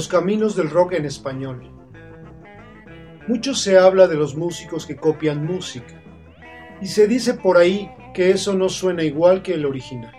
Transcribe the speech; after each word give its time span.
Los 0.00 0.08
caminos 0.08 0.56
del 0.56 0.70
rock 0.70 0.94
en 0.94 1.04
español. 1.04 1.70
Mucho 3.28 3.54
se 3.54 3.76
habla 3.76 4.08
de 4.08 4.14
los 4.14 4.34
músicos 4.34 4.86
que 4.86 4.96
copian 4.96 5.44
música, 5.44 6.02
y 6.80 6.86
se 6.86 7.06
dice 7.06 7.34
por 7.34 7.58
ahí 7.58 7.90
que 8.14 8.30
eso 8.30 8.54
no 8.54 8.70
suena 8.70 9.02
igual 9.02 9.42
que 9.42 9.52
el 9.52 9.66
original, 9.66 10.14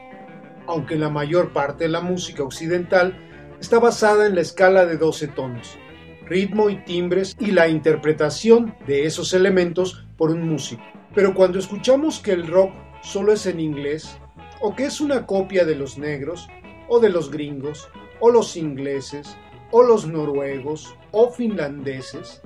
aunque 0.67 0.97
la 0.97 1.09
mayor 1.09 1.51
parte 1.51 1.85
de 1.85 1.89
la 1.89 2.01
música 2.01 2.43
occidental 2.43 3.17
está 3.59 3.79
basada 3.79 4.27
en 4.27 4.35
la 4.35 4.41
escala 4.41 4.85
de 4.85 4.97
12 4.97 5.29
tonos, 5.29 5.79
ritmo 6.27 6.69
y 6.69 6.75
timbres 6.83 7.35
y 7.39 7.49
la 7.49 7.67
interpretación 7.67 8.75
de 8.85 9.07
esos 9.07 9.33
elementos 9.33 10.05
por 10.15 10.29
un 10.29 10.47
músico. 10.47 10.83
Pero 11.15 11.33
cuando 11.33 11.57
escuchamos 11.57 12.19
que 12.19 12.33
el 12.33 12.45
rock 12.45 12.71
solo 13.01 13.33
es 13.33 13.47
en 13.47 13.59
inglés, 13.59 14.15
o 14.61 14.75
que 14.75 14.85
es 14.85 15.01
una 15.01 15.25
copia 15.25 15.65
de 15.65 15.73
los 15.73 15.97
negros, 15.97 16.49
o 16.87 16.99
de 16.99 17.09
los 17.09 17.31
gringos, 17.31 17.89
o 18.19 18.29
los 18.29 18.55
ingleses, 18.55 19.35
o 19.71 19.83
los 19.83 20.07
noruegos 20.07 20.95
o 21.11 21.29
finlandeses, 21.31 22.41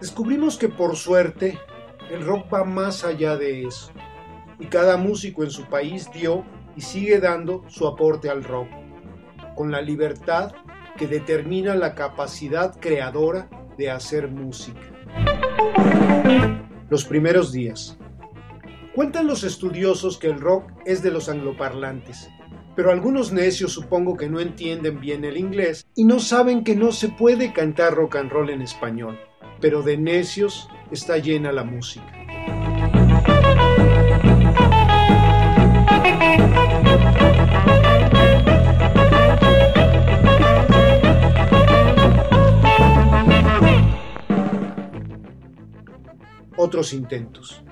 descubrimos 0.00 0.56
que 0.56 0.68
por 0.68 0.96
suerte 0.96 1.58
el 2.10 2.24
rock 2.24 2.52
va 2.52 2.64
más 2.64 3.04
allá 3.04 3.36
de 3.36 3.64
eso, 3.64 3.90
y 4.58 4.66
cada 4.66 4.96
músico 4.96 5.44
en 5.44 5.50
su 5.50 5.64
país 5.64 6.08
dio 6.12 6.44
y 6.76 6.80
sigue 6.80 7.18
dando 7.18 7.64
su 7.68 7.86
aporte 7.86 8.30
al 8.30 8.44
rock, 8.44 8.68
con 9.56 9.70
la 9.70 9.82
libertad 9.82 10.52
que 10.96 11.06
determina 11.06 11.74
la 11.74 11.94
capacidad 11.94 12.78
creadora 12.78 13.48
de 13.76 13.90
hacer 13.90 14.28
música. 14.28 14.80
Los 16.90 17.04
primeros 17.04 17.52
días. 17.52 17.96
Cuentan 18.94 19.26
los 19.26 19.44
estudiosos 19.44 20.18
que 20.18 20.26
el 20.26 20.40
rock 20.40 20.70
es 20.84 21.02
de 21.02 21.12
los 21.12 21.28
angloparlantes, 21.28 22.28
pero 22.78 22.92
algunos 22.92 23.32
necios 23.32 23.72
supongo 23.72 24.16
que 24.16 24.28
no 24.28 24.38
entienden 24.38 25.00
bien 25.00 25.24
el 25.24 25.36
inglés 25.36 25.84
y 25.96 26.04
no 26.04 26.20
saben 26.20 26.62
que 26.62 26.76
no 26.76 26.92
se 26.92 27.08
puede 27.08 27.52
cantar 27.52 27.92
rock 27.92 28.14
and 28.14 28.30
roll 28.30 28.50
en 28.50 28.62
español, 28.62 29.18
pero 29.60 29.82
de 29.82 29.96
necios 29.96 30.68
está 30.92 31.18
llena 31.18 31.50
la 31.50 31.64
música. 31.64 32.06
Otros 46.56 46.92
intentos. 46.92 47.64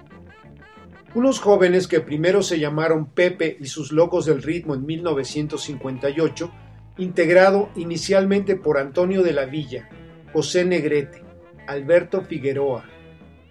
Unos 1.17 1.41
jóvenes 1.41 1.89
que 1.89 2.01
primero 2.01 2.43
se 2.43 2.59
llamaron 2.59 3.07
Pepe 3.07 3.57
y 3.59 3.69
sus 3.69 3.91
Locos 3.91 4.27
del 4.27 4.43
Ritmo 4.43 4.75
en 4.75 4.85
1958, 4.85 6.53
integrado 6.99 7.71
inicialmente 7.75 8.55
por 8.55 8.77
Antonio 8.77 9.23
de 9.23 9.33
la 9.33 9.47
Villa, 9.47 9.89
José 10.35 10.67
Negrete, 10.67 11.25
Alberto 11.67 12.21
Figueroa, 12.21 12.85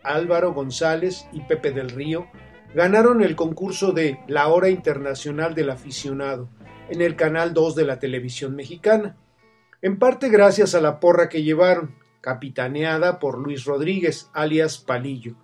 Álvaro 0.04 0.54
González 0.54 1.26
y 1.34 1.40
Pepe 1.40 1.72
del 1.72 1.90
Río, 1.90 2.28
ganaron 2.76 3.24
el 3.24 3.36
concurso 3.36 3.94
de 3.94 4.20
La 4.28 4.48
Hora 4.50 4.70
Internacional 4.70 5.56
del 5.56 5.72
Aficionado 5.72 6.52
en 6.92 7.02
el 7.02 7.16
Canal 7.16 7.56
2 7.56 7.74
de 7.74 7.86
la 7.86 7.98
televisión 7.98 8.56
mexicana, 8.56 9.18
en 9.82 9.98
parte 9.98 10.30
gracias 10.30 10.76
a 10.76 10.82
la 10.82 11.00
porra 11.00 11.30
que 11.30 11.42
llevaron, 11.42 11.96
capitaneada 12.22 13.18
por 13.18 13.40
Luis 13.40 13.66
Rodríguez, 13.66 14.30
alias 14.36 14.78
Palillo, 14.78 15.36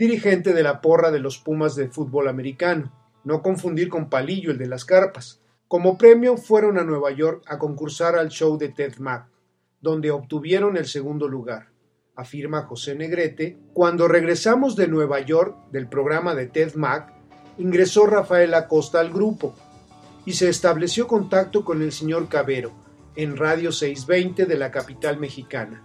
dirigente 0.00 0.54
de 0.54 0.62
la 0.62 0.80
porra 0.80 1.10
de 1.10 1.18
los 1.18 1.36
Pumas 1.36 1.76
de 1.76 1.88
fútbol 1.88 2.28
americano, 2.28 2.90
no 3.22 3.42
confundir 3.42 3.90
con 3.90 4.08
Palillo, 4.08 4.50
el 4.50 4.56
de 4.56 4.66
las 4.66 4.86
carpas. 4.86 5.42
Como 5.68 5.98
premio 5.98 6.38
fueron 6.38 6.78
a 6.78 6.84
Nueva 6.84 7.10
York 7.10 7.44
a 7.46 7.58
concursar 7.58 8.16
al 8.16 8.30
show 8.30 8.56
de 8.56 8.70
Ted 8.70 8.94
Mack, 8.96 9.28
donde 9.78 10.10
obtuvieron 10.10 10.78
el 10.78 10.86
segundo 10.86 11.28
lugar, 11.28 11.68
afirma 12.16 12.62
José 12.62 12.94
Negrete. 12.94 13.58
Cuando 13.74 14.08
regresamos 14.08 14.74
de 14.74 14.88
Nueva 14.88 15.20
York 15.20 15.70
del 15.70 15.86
programa 15.86 16.34
de 16.34 16.46
Ted 16.46 16.76
Mack, 16.76 17.12
ingresó 17.58 18.06
Rafael 18.06 18.54
Acosta 18.54 19.00
al 19.00 19.10
grupo 19.10 19.54
y 20.24 20.32
se 20.32 20.48
estableció 20.48 21.06
contacto 21.06 21.62
con 21.62 21.82
el 21.82 21.92
señor 21.92 22.30
Cabero 22.30 22.72
en 23.16 23.36
Radio 23.36 23.70
620 23.70 24.46
de 24.46 24.56
la 24.56 24.70
capital 24.70 25.20
mexicana. 25.20 25.84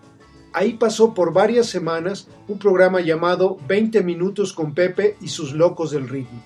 Ahí 0.55 0.75
pasó 0.75 1.13
por 1.13 1.33
varias 1.33 1.67
semanas 1.67 2.29
un 2.47 2.57
programa 2.57 3.01
llamado 3.01 3.57
20 3.67 4.01
minutos 4.03 4.53
con 4.53 4.73
Pepe 4.73 5.17
y 5.19 5.27
sus 5.27 5.51
locos 5.51 5.91
del 5.91 6.07
ritmo. 6.07 6.41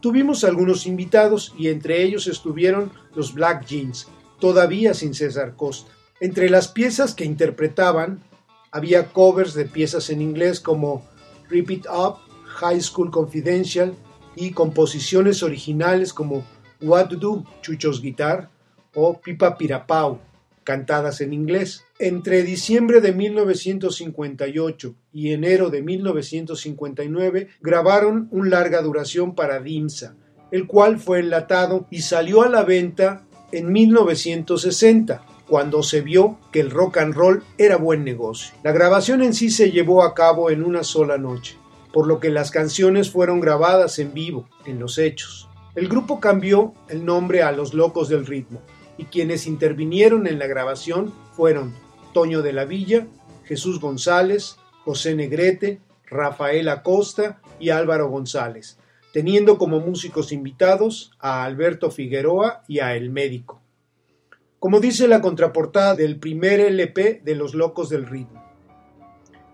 Tuvimos 0.00 0.42
algunos 0.42 0.86
invitados 0.86 1.54
y 1.56 1.68
entre 1.68 2.02
ellos 2.02 2.26
estuvieron 2.26 2.90
los 3.14 3.32
Black 3.32 3.64
Jeans, 3.64 4.08
todavía 4.40 4.92
sin 4.92 5.14
César 5.14 5.54
Costa. 5.54 5.92
Entre 6.18 6.50
las 6.50 6.66
piezas 6.66 7.14
que 7.14 7.24
interpretaban 7.24 8.24
había 8.72 9.12
covers 9.12 9.54
de 9.54 9.66
piezas 9.66 10.10
en 10.10 10.20
inglés 10.20 10.58
como 10.58 11.04
Rip 11.48 11.70
It 11.70 11.86
Up, 11.86 12.16
High 12.56 12.80
School 12.80 13.12
Confidential 13.12 13.94
y 14.34 14.50
composiciones 14.50 15.44
originales 15.44 16.12
como 16.12 16.44
What 16.80 17.10
to 17.10 17.16
Do, 17.16 17.44
Chuchos 17.62 18.02
Guitar 18.02 18.50
o 18.96 19.20
Pipa 19.20 19.56
Pirapau, 19.56 20.18
cantadas 20.64 21.20
en 21.20 21.32
inglés. 21.32 21.84
Entre 21.98 22.42
diciembre 22.42 23.00
de 23.00 23.12
1958 23.12 24.94
y 25.12 25.32
enero 25.32 25.70
de 25.70 25.82
1959 25.82 27.48
grabaron 27.60 28.28
un 28.30 28.50
larga 28.50 28.82
duración 28.82 29.34
para 29.34 29.60
Dimsa, 29.60 30.16
el 30.50 30.66
cual 30.66 30.98
fue 30.98 31.20
enlatado 31.20 31.86
y 31.90 32.00
salió 32.00 32.42
a 32.42 32.48
la 32.48 32.64
venta 32.64 33.24
en 33.52 33.70
1960 33.70 35.24
cuando 35.46 35.82
se 35.82 36.00
vio 36.00 36.38
que 36.50 36.60
el 36.60 36.70
rock 36.70 36.98
and 36.98 37.14
roll 37.14 37.42
era 37.58 37.76
buen 37.76 38.04
negocio. 38.04 38.54
La 38.62 38.72
grabación 38.72 39.22
en 39.22 39.34
sí 39.34 39.50
se 39.50 39.70
llevó 39.70 40.02
a 40.02 40.14
cabo 40.14 40.50
en 40.50 40.64
una 40.64 40.82
sola 40.82 41.18
noche, 41.18 41.56
por 41.92 42.06
lo 42.06 42.18
que 42.18 42.30
las 42.30 42.50
canciones 42.50 43.10
fueron 43.10 43.40
grabadas 43.40 43.98
en 43.98 44.14
vivo, 44.14 44.48
en 44.66 44.78
los 44.78 44.98
hechos. 44.98 45.48
El 45.74 45.88
grupo 45.88 46.20
cambió 46.20 46.72
el 46.88 47.04
nombre 47.04 47.42
a 47.42 47.52
Los 47.52 47.74
Locos 47.74 48.08
del 48.08 48.26
Ritmo, 48.26 48.62
y 48.98 49.04
quienes 49.06 49.46
intervinieron 49.46 50.26
en 50.26 50.38
la 50.38 50.46
grabación 50.46 51.12
fueron 51.32 51.74
Toño 52.12 52.42
de 52.42 52.52
la 52.52 52.64
Villa, 52.64 53.06
Jesús 53.44 53.80
González, 53.80 54.56
José 54.84 55.14
Negrete, 55.14 55.80
Rafael 56.06 56.68
Acosta 56.68 57.40
y 57.58 57.70
Álvaro 57.70 58.08
González, 58.08 58.78
teniendo 59.12 59.58
como 59.58 59.80
músicos 59.80 60.32
invitados 60.32 61.12
a 61.18 61.44
Alberto 61.44 61.90
Figueroa 61.90 62.62
y 62.68 62.80
a 62.80 62.94
El 62.94 63.10
Médico. 63.10 63.60
Como 64.58 64.80
dice 64.80 65.08
la 65.08 65.20
contraportada 65.20 65.94
del 65.94 66.18
primer 66.18 66.60
LP 66.60 67.20
de 67.24 67.34
Los 67.34 67.54
Locos 67.54 67.90
del 67.90 68.06
Ritmo. 68.06 68.44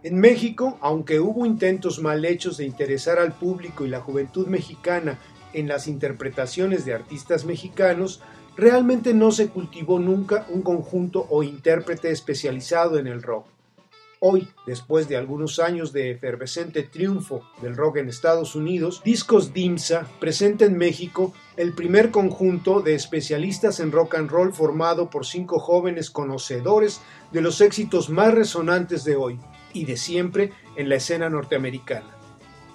En 0.02 0.18
México, 0.18 0.78
aunque 0.80 1.20
hubo 1.20 1.44
intentos 1.44 2.00
mal 2.00 2.24
hechos 2.24 2.56
de 2.56 2.64
interesar 2.64 3.18
al 3.18 3.32
público 3.32 3.84
y 3.84 3.88
la 3.88 4.00
juventud 4.00 4.46
mexicana 4.46 5.18
en 5.52 5.68
las 5.68 5.88
interpretaciones 5.88 6.84
de 6.84 6.94
artistas 6.94 7.44
mexicanos, 7.44 8.22
realmente 8.60 9.14
no 9.14 9.32
se 9.32 9.48
cultivó 9.48 9.98
nunca 9.98 10.44
un 10.50 10.60
conjunto 10.60 11.26
o 11.30 11.42
intérprete 11.42 12.10
especializado 12.10 12.98
en 12.98 13.06
el 13.06 13.22
rock. 13.22 13.46
Hoy, 14.22 14.48
después 14.66 15.08
de 15.08 15.16
algunos 15.16 15.58
años 15.58 15.94
de 15.94 16.10
efervescente 16.10 16.82
triunfo 16.82 17.40
del 17.62 17.74
rock 17.74 17.96
en 17.96 18.10
Estados 18.10 18.54
Unidos, 18.54 19.00
Discos 19.02 19.54
Dimsa 19.54 20.06
presenta 20.20 20.66
en 20.66 20.76
México 20.76 21.32
el 21.56 21.72
primer 21.72 22.10
conjunto 22.10 22.82
de 22.82 22.94
especialistas 22.94 23.80
en 23.80 23.92
rock 23.92 24.16
and 24.16 24.28
roll 24.28 24.52
formado 24.52 25.08
por 25.08 25.24
cinco 25.24 25.58
jóvenes 25.58 26.10
conocedores 26.10 27.00
de 27.32 27.40
los 27.40 27.62
éxitos 27.62 28.10
más 28.10 28.34
resonantes 28.34 29.04
de 29.04 29.16
hoy 29.16 29.40
y 29.72 29.86
de 29.86 29.96
siempre 29.96 30.52
en 30.76 30.90
la 30.90 30.96
escena 30.96 31.30
norteamericana. 31.30 32.14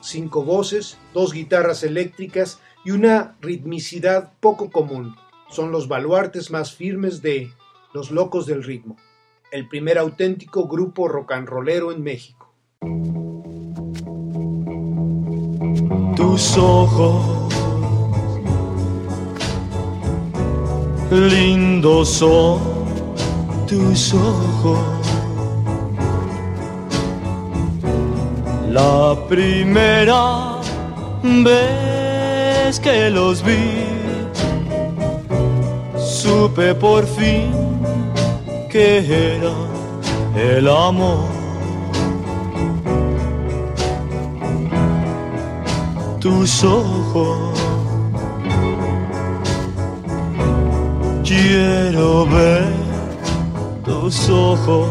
Cinco 0.01 0.43
voces, 0.43 0.97
dos 1.13 1.31
guitarras 1.31 1.83
eléctricas 1.83 2.59
y 2.83 2.89
una 2.89 3.35
ritmicidad 3.39 4.33
poco 4.39 4.71
común 4.71 5.15
son 5.49 5.71
los 5.71 5.87
baluartes 5.87 6.51
más 6.51 6.73
firmes 6.73 7.21
de 7.21 7.51
Los 7.93 8.11
Locos 8.11 8.45
del 8.45 8.63
Ritmo, 8.63 8.97
el 9.51 9.67
primer 9.67 9.97
auténtico 9.97 10.67
grupo 10.67 11.07
rock 11.07 11.33
and 11.33 11.47
rollero 11.47 11.91
en 11.91 12.03
México. 12.03 12.53
Tus 16.15 16.57
ojos, 16.57 17.53
lindos 21.11 22.09
son 22.09 22.59
tus 23.67 24.13
ojos. 24.13 24.79
La 28.69 29.15
primera 29.29 30.59
vez 31.23 32.79
que 32.79 33.09
los 33.09 33.41
vi 33.41 33.94
supe 36.25 36.73
por 36.73 37.05
fin 37.05 37.51
que 38.71 38.87
era 39.35 39.53
el 40.35 40.67
amor. 40.67 41.29
Tus 46.19 46.63
ojos 46.63 47.59
quiero 51.23 52.25
ver 52.25 52.73
tus 53.83 54.29
ojos. 54.29 54.89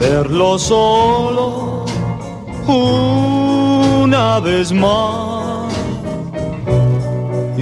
Verlo 0.00 0.58
solo 0.58 1.84
una 2.66 4.40
vez 4.40 4.72
más. 4.72 5.35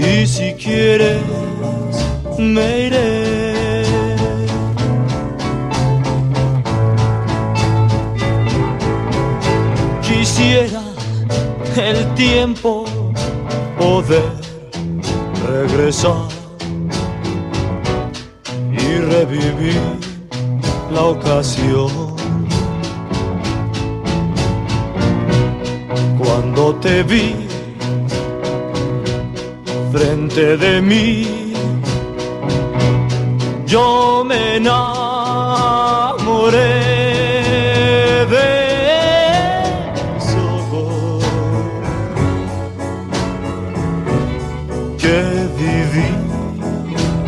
Y 0.06 0.26
si 0.26 0.52
quieres, 0.54 1.22
me 2.38 2.86
iré. 2.86 3.84
Quisiera 10.02 10.82
el 11.76 12.14
tiempo 12.14 12.84
poder 13.78 14.32
regresar 15.48 16.28
y 18.72 18.98
revivir 18.98 19.80
la 20.92 21.02
ocasión. 21.04 21.90
Cuando 26.18 26.74
te 26.76 27.02
vi 27.02 27.43
frente 29.94 30.56
de 30.56 30.82
mí, 30.82 31.52
yo 33.64 34.24
me 34.26 34.56
enamoré 34.56 35.04
de 38.34 38.54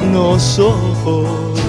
divinos 0.03 0.59
ojos. 0.59 1.61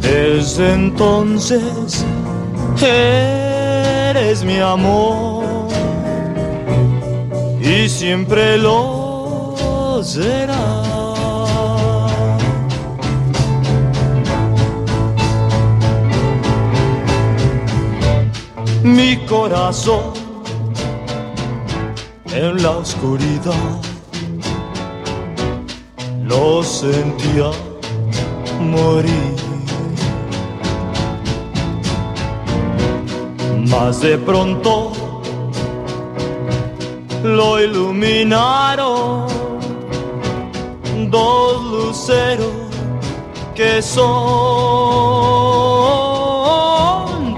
Desde 0.00 0.74
entonces 0.74 2.04
eres 2.82 4.42
mi 4.42 4.58
amor 4.58 5.19
y 7.70 7.88
siempre 7.88 8.58
lo 8.58 10.00
será. 10.02 10.82
Mi 18.82 19.18
corazón 19.18 20.14
en 22.32 22.62
la 22.62 22.70
oscuridad 22.70 23.80
lo 26.24 26.64
sentía 26.64 27.50
morir. 28.58 29.36
Más 33.68 34.00
de 34.00 34.18
pronto 34.18 34.99
lo 37.40 37.48
iluminaron 37.58 39.26
dos 41.08 41.64
luceros 41.72 42.68
que 43.54 43.80
son 43.80 43.98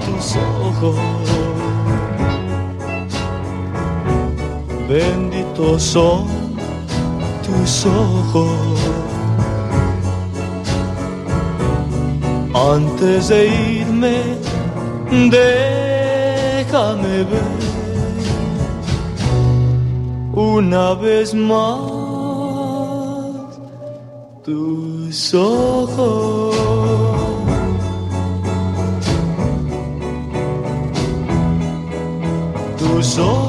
tus 0.04 0.26
ojos. 0.64 0.99
Benditos 4.88 5.82
son 5.94 6.26
tus 7.46 7.87
ojos. 7.87 8.81
Antes 12.75 13.28
de 13.28 13.40
irme, 13.78 14.16
déjame 15.31 17.14
ver 17.32 17.71
una 20.34 20.94
vez 20.94 21.34
más 21.34 21.81
tus 24.44 25.34
ojos. 25.34 26.56
Tus 32.79 33.19
ojos. 33.19 33.42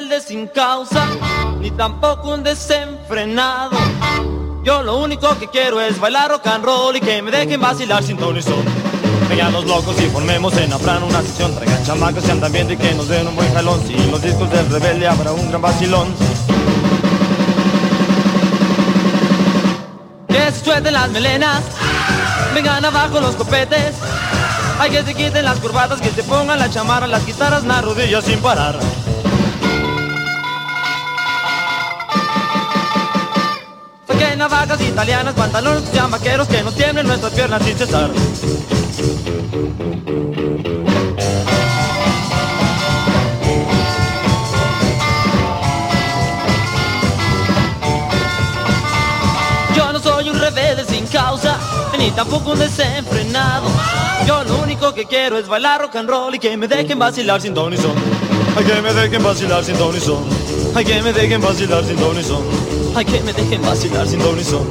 Rebelde 0.00 0.20
sin 0.20 0.46
causa, 0.48 1.06
ni 1.60 1.70
tampoco 1.70 2.34
un 2.34 2.42
desenfrenado. 2.42 3.76
Yo 4.64 4.82
lo 4.82 4.98
único 4.98 5.38
que 5.38 5.48
quiero 5.48 5.80
es 5.80 5.98
bailar 5.98 6.30
rock 6.30 6.46
and 6.46 6.64
roll 6.64 6.96
y 6.96 7.00
que 7.00 7.20
me 7.22 7.30
dejen 7.30 7.60
vacilar 7.60 8.02
sin 8.02 8.16
ton 8.16 8.36
y 8.36 8.42
son. 8.42 8.64
Vengan 9.28 9.52
los 9.52 9.64
locos 9.66 10.00
y 10.00 10.06
formemos 10.06 10.56
en 10.56 10.72
Afran 10.72 11.02
una 11.02 11.22
sesión. 11.22 11.54
Traigan 11.54 11.84
chamacos 11.84 12.26
y 12.26 12.30
andan 12.30 12.52
bien 12.52 12.70
y 12.70 12.76
que 12.76 12.94
nos 12.94 13.08
den 13.08 13.28
un 13.28 13.36
buen 13.36 13.52
jalón. 13.52 13.80
Sin 13.86 14.10
los 14.10 14.22
discos 14.22 14.50
del 14.50 14.68
rebelde 14.70 15.06
habrá 15.06 15.32
un 15.32 15.48
gran 15.48 15.62
vacilón. 15.62 16.14
Que 20.28 20.52
se 20.52 20.64
suelten 20.64 20.94
las 20.94 21.10
melenas, 21.10 21.62
vengan 22.54 22.84
abajo 22.84 23.20
los 23.20 23.34
copetes. 23.36 23.96
Hay 24.78 24.90
que 24.90 25.02
se 25.02 25.14
quiten 25.14 25.44
las 25.44 25.58
curvatas, 25.58 26.00
que 26.00 26.10
se 26.10 26.22
pongan 26.22 26.58
la 26.58 26.70
chamarra, 26.70 27.06
las 27.06 27.26
guitarras, 27.26 27.64
las 27.64 27.84
rodillas 27.84 28.24
sin 28.24 28.40
parar. 28.40 28.78
Italianas, 35.00 35.32
pantalones 35.32 35.90
chamaqueros, 35.92 36.46
que 36.46 36.62
no 36.62 36.72
tiemblen 36.72 37.06
nuestras 37.06 37.32
piernas 37.32 37.62
sin 37.62 37.74
cesar. 37.74 38.10
Yo 49.74 49.92
no 49.92 49.98
soy 50.00 50.28
un 50.28 50.38
rebelde 50.38 50.84
sin 50.84 51.06
causa, 51.06 51.58
ni 51.96 52.10
tampoco 52.10 52.50
un 52.50 52.58
desenfrenado. 52.58 53.68
Yo 54.26 54.44
lo 54.44 54.58
único 54.58 54.92
que 54.92 55.06
quiero 55.06 55.38
es 55.38 55.48
bailar 55.48 55.80
rock 55.80 55.96
and 55.96 56.10
roll 56.10 56.34
y 56.34 56.38
que 56.38 56.54
me 56.58 56.68
dejen 56.68 56.98
vacilar 56.98 57.40
sin 57.40 57.54
ton 57.54 57.72
y 57.72 57.78
son. 57.78 57.94
Que 58.66 58.82
me 58.82 58.92
dejen 58.92 59.22
vacilar 59.22 59.64
sin 59.64 59.78
ton 59.78 59.96
y 59.96 60.00
son. 60.00 60.39
Que 60.74 61.02
me 61.02 61.12
dejen 61.12 61.40
vacilar 61.40 61.84
sin 61.84 61.96
ton 61.96 62.18
y 62.18 62.22
son. 62.22 62.42
Que 63.04 63.20
me 63.22 63.32
dejen 63.32 63.62
vacilar 63.62 64.06
sin 64.08 64.18
ton 64.18 64.38
y 64.38 64.44
son. 64.44 64.66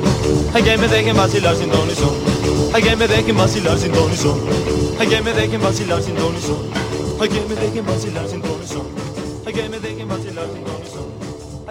Que 0.54 0.78
me 0.78 0.88
dejen 0.88 1.16
vacilar 1.16 1.56
sin 1.56 1.70
ton 1.70 1.90
y 1.90 1.96
son. 1.96 2.14
Que 2.74 2.96
me 2.96 3.08
dejen 3.08 3.38
vacilar 3.38 3.78
sin 3.78 3.92
ton 3.92 4.12
y 4.12 4.18
son. 4.18 4.40
Que 4.98 5.22
me 5.22 5.34
dejen 5.34 5.62
vacilar 5.62 6.02
sin 6.02 6.16
ton 6.16 6.36
y 6.36 6.42
son. 6.42 6.58
Que 7.20 7.42
me 7.48 7.56
dejen 7.56 7.86
vacilar 7.86 8.28
sin 8.28 8.42
ton 8.42 8.62
y 8.64 8.68
son. 8.68 8.88
Que 9.54 9.70
me 9.70 9.80
dejen 9.80 10.08
vacilar 10.08 10.48
sin 10.52 10.64
ton 10.64 10.82
y 10.84 10.90
son. 10.90 11.10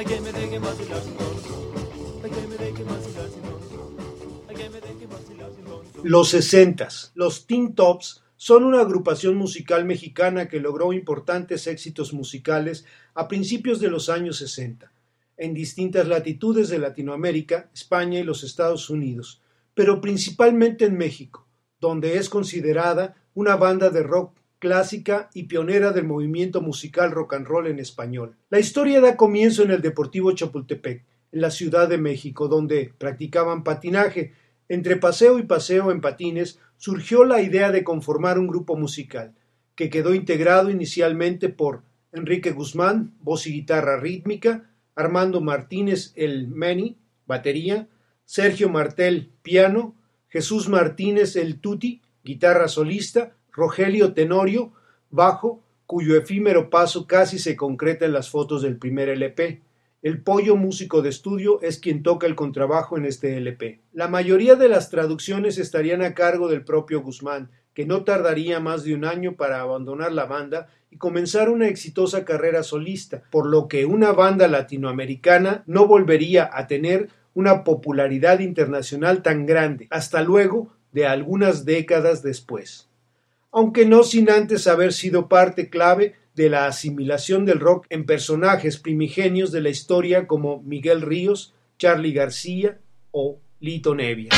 Que 0.04 0.20
me 0.20 0.32
dejen 0.32 0.62
vacilar 0.62 1.02
sin 1.02 1.16
ton 1.16 1.35
y 1.35 1.49
son. 1.49 2.28
Que 2.28 2.40
me 2.44 2.58
dejen 2.58 2.87
vacilar 2.87 3.28
sin 3.30 3.42
ton 3.42 3.58
y 3.66 3.78
son. 3.78 4.56
Que 4.56 4.70
me 4.70 4.80
dejen 4.80 5.08
vacilar 5.11 5.50
sin 5.54 5.64
ton 5.64 5.80
y 5.85 5.92
son. 5.97 6.02
Los 6.04 6.28
60 6.28 6.88
Los 7.14 7.47
Teen 7.47 7.75
Tops 7.75 8.23
son 8.38 8.64
una 8.64 8.80
agrupación 8.80 9.35
musical 9.37 9.85
mexicana 9.85 10.49
que 10.49 10.61
logró 10.61 10.92
importantes 10.92 11.66
éxitos 11.66 12.12
musicales 12.12 12.87
a 13.14 13.26
principios 13.26 13.80
de 13.80 13.90
los 13.90 14.09
años 14.09 14.37
60, 14.37 14.92
en 15.37 15.54
distintas 15.54 16.07
latitudes 16.07 16.68
de 16.68 16.78
Latinoamérica, 16.78 17.68
España 17.75 18.21
y 18.21 18.23
los 18.23 18.45
Estados 18.45 18.90
Unidos, 18.90 19.42
pero 19.75 20.00
principalmente 20.00 20.85
en 20.85 20.97
México, 20.97 21.49
donde 21.80 22.16
es 22.16 22.28
considerada 22.28 23.16
una 23.35 23.57
banda 23.57 23.90
de 23.90 24.04
rock 24.04 24.38
clásica 24.61 25.30
y 25.35 25.45
pionera 25.45 25.90
del 25.90 26.04
movimiento 26.04 26.61
musical 26.61 27.11
rock 27.11 27.35
and 27.35 27.47
roll 27.47 27.66
en 27.66 27.80
español. 27.80 28.37
La 28.50 28.61
historia 28.61 29.00
da 29.00 29.16
comienzo 29.16 29.64
en 29.64 29.73
el 29.73 29.83
Deportivo 29.83 30.30
Chapultepec, 30.33 31.04
en 31.33 31.40
la 31.40 31.50
Ciudad 31.50 31.88
de 31.88 31.99
México, 31.99 32.47
donde 32.47 32.92
practicaban 32.99 33.64
patinaje. 33.64 34.33
Entre 34.68 34.96
paseo 34.96 35.38
y 35.38 35.44
paseo 35.44 35.90
en 35.90 36.00
patines 36.00 36.58
surgió 36.76 37.25
la 37.25 37.40
idea 37.40 37.70
de 37.70 37.84
conformar 37.84 38.38
un 38.38 38.46
grupo 38.46 38.76
musical, 38.76 39.34
que 39.75 39.90
quedó 39.90 40.14
integrado 40.14 40.70
inicialmente 40.70 41.48
por 41.48 41.82
Enrique 42.12 42.52
Guzmán, 42.52 43.14
voz 43.20 43.46
y 43.46 43.52
guitarra 43.52 43.98
rítmica, 43.98 44.70
Armando 44.94 45.40
Martínez 45.40 46.12
el 46.16 46.48
Meni, 46.48 46.96
batería, 47.26 47.88
Sergio 48.25 48.68
Martel, 48.68 49.30
piano, 49.42 49.94
Jesús 50.28 50.68
Martínez 50.68 51.37
el 51.37 51.60
Tuti, 51.60 52.02
guitarra 52.25 52.68
solista, 52.68 53.32
Rogelio 53.52 54.12
Tenorio, 54.12 54.72
bajo, 55.10 55.62
cuyo 55.87 56.16
efímero 56.16 56.68
paso 56.68 57.06
casi 57.06 57.38
se 57.38 57.56
concreta 57.56 58.04
en 58.04 58.12
las 58.12 58.28
fotos 58.28 58.62
del 58.62 58.76
primer 58.76 59.08
LP. 59.08 59.62
El 60.00 60.23
pollo 60.23 60.55
músico 60.55 61.02
de 61.02 61.09
estudio 61.09 61.61
es 61.61 61.81
quien 61.81 62.05
toca 62.05 62.28
el 62.28 62.37
contrabajo 62.37 62.97
en 62.97 63.05
este 63.05 63.37
LP. 63.37 63.81
La 63.93 64.07
mayoría 64.07 64.55
de 64.55 64.69
las 64.69 64.90
traducciones 64.90 65.59
estarían 65.59 66.02
a 66.02 66.14
cargo 66.14 66.47
del 66.47 66.62
propio 66.62 67.00
Guzmán, 67.00 67.50
que 67.75 67.85
no 67.85 68.05
tardaría 68.05 68.61
más 68.61 68.85
de 68.85 68.95
un 68.95 69.05
año 69.05 69.35
para 69.35 69.61
abandonar 69.61 70.12
la 70.12 70.26
banda 70.26 70.69
y 70.93 70.99
comenzar 70.99 71.49
una 71.49 71.67
exitosa 71.67 72.25
carrera 72.25 72.62
solista, 72.62 73.25
por 73.33 73.47
lo 73.47 73.67
que 73.67 73.87
una 73.87 74.12
banda 74.12 74.47
latinoamericana 74.47 75.64
no 75.67 75.88
volvería 75.88 76.49
a 76.52 76.69
tener 76.69 77.09
una 77.35 77.64
popularidad 77.64 78.38
internacional 78.38 79.23
tan 79.25 79.47
grande, 79.47 79.88
hasta 79.90 80.23
luego 80.23 80.73
de 80.93 81.09
algunas 81.09 81.64
décadas 81.64 82.23
después. 82.23 82.88
Aunque 83.50 83.85
no 83.85 84.05
sin 84.05 84.31
antes 84.31 84.69
haber 84.69 84.93
sido 84.93 85.28
parte 85.28 85.71
clave 85.71 86.14
de 86.38 86.49
la 86.49 86.66
asimilación 86.68 87.45
del 87.45 87.59
rock 87.59 87.87
en 87.90 88.07
personajes 88.07 88.78
primigenios 88.78 89.50
de 89.50 89.61
la 89.61 89.71
historia 89.71 90.28
como 90.28 90.62
Miguel 90.62 91.02
Ríos, 91.02 91.52
Charlie 91.78 92.12
García 92.12 92.78
o 93.11 93.40
Lito 93.59 93.92
Nevia. 93.97 94.30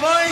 mamãe! 0.00 0.29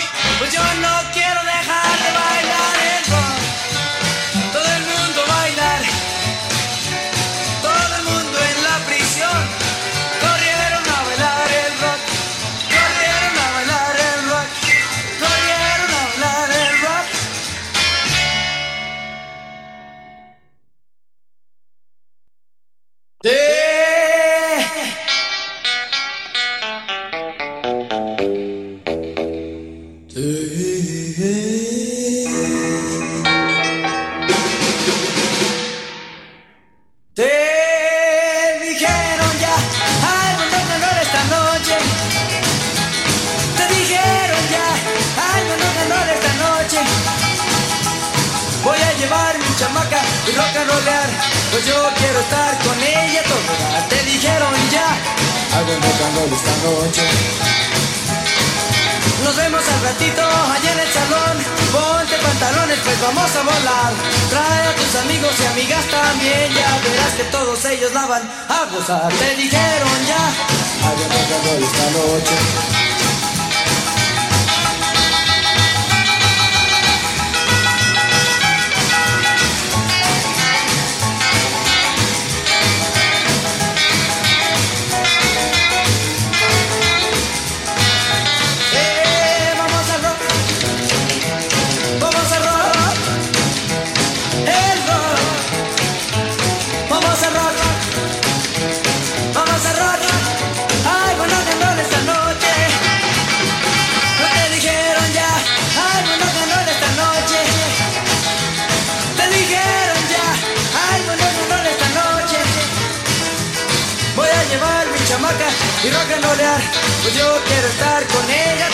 Chamaca 115.28 115.46
y 115.84 115.90
rock 115.90 116.10
and 116.12 116.24
rollear. 116.24 116.60
Pues 117.02 117.14
yo 117.16 117.38
quiero 117.46 117.68
estar 117.68 118.06
con 118.06 118.30
ella. 118.30 118.68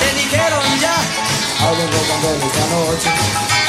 Te 0.00 0.14
dijeron 0.14 0.80
ya. 0.80 0.94
Un 1.70 1.92
rock 1.92 2.10
and 2.12 2.24
roll 2.24 2.50
esta 2.50 2.66
noche. 2.68 3.63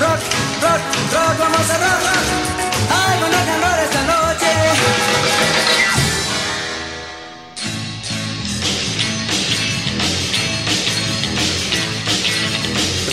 Rock, 0.00 0.20
rock, 0.62 0.80
rock, 1.12 1.38
vamos 1.38 1.70
a 1.70 1.76
rock, 1.84 2.00
rock. 2.08 2.24
Ay, 2.90 3.14
bueno, 3.20 3.36
calor 3.50 3.78
esta 3.84 4.02
noche. 4.12 4.50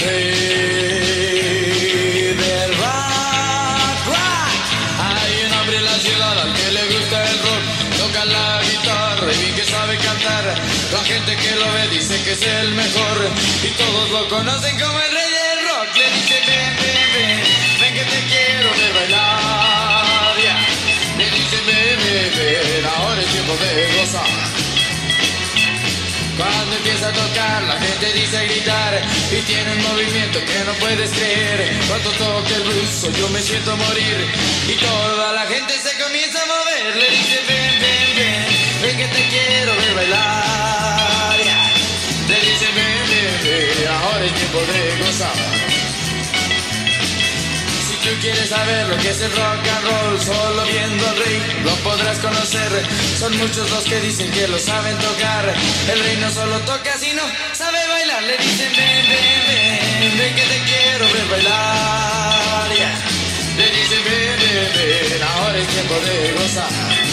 Rey 0.03 1.07
del 2.41 2.71
rock, 2.77 4.05
rock. 4.07 4.57
Hay 5.07 5.33
un 5.45 5.51
hombre 5.57 5.75
en 5.77 5.85
la 5.85 5.97
ciudad 6.05 6.35
al 6.39 6.53
que 6.53 6.67
le 6.71 6.83
gusta 6.93 7.15
el 7.29 7.37
rock. 7.39 7.63
Toca 7.97 8.21
la 8.25 8.61
guitarra 8.63 9.31
y 9.33 9.51
que 9.55 9.65
sabe 9.65 9.97
cantar. 9.97 10.45
La 10.93 11.03
gente 11.03 11.35
que 11.35 11.55
lo 11.55 11.67
ve 11.73 11.87
dice 11.89 12.15
que 12.23 12.31
es 12.31 12.41
el 12.41 12.71
mejor. 12.75 13.17
Y 13.63 13.69
todos 13.71 14.09
lo 14.11 14.29
conocen 14.29 14.79
como 14.79 14.99
el 14.99 15.11
rey 15.11 15.46
que 17.97 18.05
te 18.05 18.21
quiero 18.29 18.69
ver 18.77 18.93
bailar. 18.93 20.35
ya. 20.45 20.55
Le 21.17 21.25
dice 21.31 21.57
ven, 21.65 21.97
ven, 22.05 22.85
ahora 22.85 23.21
es 23.21 23.27
tiempo 23.27 23.53
de 23.57 23.97
gozar. 23.97 24.29
Cuando 26.37 26.75
empieza 26.75 27.09
a 27.09 27.13
tocar, 27.13 27.63
la 27.63 27.77
gente 27.81 28.13
dice 28.13 28.45
gritar 28.45 29.01
y 29.31 29.41
tiene 29.41 29.71
un 29.73 29.81
movimiento 29.89 30.37
que 30.45 30.59
no 30.65 30.73
puedes 30.73 31.09
creer. 31.09 31.75
Cuando 31.87 32.11
toca 32.11 32.55
el 32.55 32.65
ruso, 32.65 33.09
yo 33.17 33.29
me 33.29 33.41
siento 33.41 33.75
morir 33.75 34.17
y 34.67 34.73
toda 34.73 35.33
la 35.33 35.47
gente 35.47 35.73
se 35.81 35.97
comienza 35.97 36.37
a 36.43 36.45
mover. 36.45 36.95
Le 36.97 37.09
dice 37.09 37.39
ven, 37.47 37.73
ven, 37.81 38.09
ven, 38.17 38.45
ven 38.83 38.97
que 38.97 39.07
te 39.07 39.27
quiero 39.33 39.75
ver 39.75 39.93
bailar. 39.95 41.37
ya. 41.43 41.59
Le 42.29 42.39
dice 42.45 42.67
ven, 42.77 43.01
ven, 43.09 43.33
ven, 43.41 43.87
ahora 43.87 44.23
es 44.23 44.33
tiempo 44.33 44.59
de 44.59 45.03
gozar. 45.03 45.56
Tú 48.07 48.13
quieres 48.21 48.47
saber 48.47 48.87
lo 48.87 48.97
que 48.99 49.09
es 49.09 49.19
el 49.19 49.31
rock 49.31 49.67
and 49.67 49.83
roll, 49.83 50.21
solo 50.21 50.63
viendo 50.63 51.09
al 51.09 51.17
rey 51.17 51.41
lo 51.65 51.75
podrás 51.83 52.17
conocer. 52.19 52.71
Son 53.19 53.37
muchos 53.37 53.69
los 53.69 53.83
que 53.83 53.99
dicen 53.99 54.31
que 54.31 54.47
lo 54.47 54.57
saben 54.57 54.97
tocar. 54.97 55.53
El 55.91 55.99
rey 55.99 56.15
no 56.15 56.31
solo 56.31 56.57
toca, 56.61 56.97
sino 56.97 57.21
sabe 57.51 57.77
bailar. 57.85 58.23
Le 58.23 58.37
dicen 58.37 58.71
ven, 58.77 59.05
ven, 59.09 59.99
ven, 59.99 60.17
ven 60.19 60.35
que 60.35 60.41
te 60.41 60.59
quiero 60.63 61.05
ver 61.13 61.27
bailar. 61.31 62.69
ya. 62.79 62.95
Le 63.57 63.71
dicen 63.71 64.01
ven, 64.05 64.39
ven, 64.39 65.09
ven, 65.11 65.23
ahora 65.23 65.57
es 65.57 65.67
tiempo 65.67 65.95
de 65.95 66.31
gozar. 66.31 67.06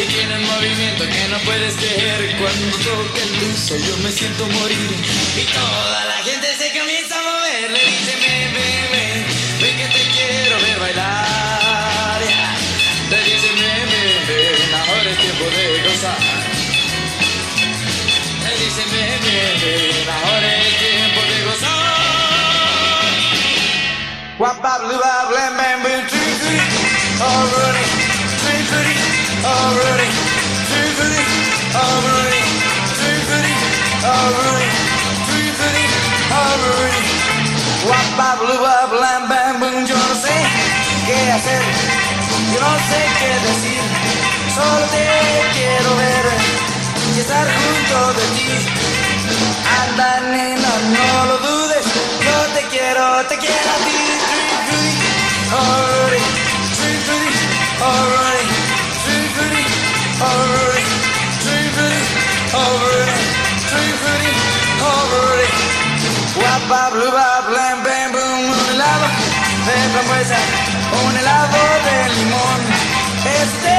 Y 0.00 0.06
tiene 0.06 0.34
un 0.36 0.46
movimiento 0.46 1.04
que 1.04 1.28
no 1.28 1.38
puedes 1.40 1.74
creer. 1.74 2.36
Cuando 2.38 2.76
toca 2.78 3.20
el 3.22 3.32
luso, 3.40 3.76
yo 3.76 3.96
me 3.98 4.10
siento 4.12 4.46
morir 4.46 4.90
y 5.36 5.44
toda 5.52 6.04
la 6.04 6.18
gente 6.22 6.46
se 6.56 6.78
comienza 6.78 7.18
a 7.18 7.22
mover. 7.22 7.70
Le 7.70 7.80
dice 7.80 8.16
ven, 8.22 8.54
ven, 8.54 8.90
ven, 8.92 9.26
ven 9.60 9.76
que 9.76 9.86
te 9.86 10.02
quiero 10.14 10.56
ver 10.60 10.78
bailar. 10.78 12.20
Le 13.10 13.18
dice 13.24 13.48
ven, 13.58 13.88
ven, 14.28 14.74
ahora 14.74 15.10
es 15.10 15.18
tiempo 15.18 15.44
de 15.44 15.82
gozar. 15.88 16.20
Le 18.44 18.50
dice 18.64 18.82
ven, 18.92 19.20
ven, 19.24 20.08
ahora 20.08 20.48
es 20.58 20.74
tiempo 20.78 21.20
de 21.30 21.36
gozar. 21.44 21.88
Already, 29.44 30.08
already, 31.74 32.42
already, 32.42 32.42
already. 34.04 34.78
Yo 39.86 39.96
no 39.96 40.14
sé 40.14 40.36
qué 41.06 41.32
hacer, 41.32 41.62
yo 42.52 42.60
no 42.60 42.72
sé 42.90 43.00
qué 43.18 43.32
decir, 43.48 43.80
solo 44.54 44.86
te 44.86 45.04
quiero 45.54 45.96
ver 45.96 46.26
y 47.16 47.20
estar 47.20 47.46
junto 47.46 48.12
de 48.14 48.26
ti. 48.36 48.50
Anda 49.82 50.20
nena, 50.32 50.72
no 50.94 51.26
lo 51.26 51.38
dudes, 51.38 51.86
yo 52.20 52.36
te 52.54 52.62
quiero, 52.68 53.24
te 53.28 53.38
quiero 53.38 53.70
a 53.70 53.76
ti. 53.86 53.98
Already, 60.20 60.82
already, 61.46 62.02
already, 62.52 63.18
already, 63.70 64.32
already. 64.82 65.48
Boom, 68.10 68.50
un 68.50 68.66
helado 68.74 69.06
de 69.66 69.76
un 71.06 71.16
helado 71.16 71.60
de 71.86 71.96
limón. 72.16 72.60
Este 73.42 73.74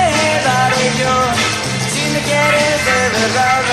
si 1.92 2.04
me 2.14 2.22
quieres 2.22 2.80
de 2.88 3.00
verdad. 3.20 3.66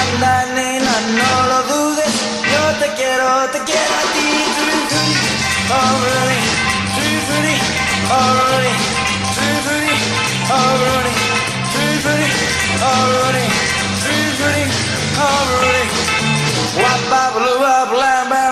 Anda, 0.00 0.46
nena, 0.54 0.94
no 1.18 1.32
lo 1.48 1.58
dudes, 1.74 2.14
yo 2.52 2.62
te 2.78 2.94
quiero, 2.94 3.26
te 3.50 3.58
quiero 3.64 3.92
a 3.92 4.12
ti. 4.14 4.26
Already. 12.82 13.46
Wapa, 16.76 17.32
blue, 17.32 17.64
up, 17.64 17.90
lam, 17.92 18.28
bam, 18.28 18.30
boom, 18.30 18.34
time. 18.34 18.36
Yeah. 18.36 18.45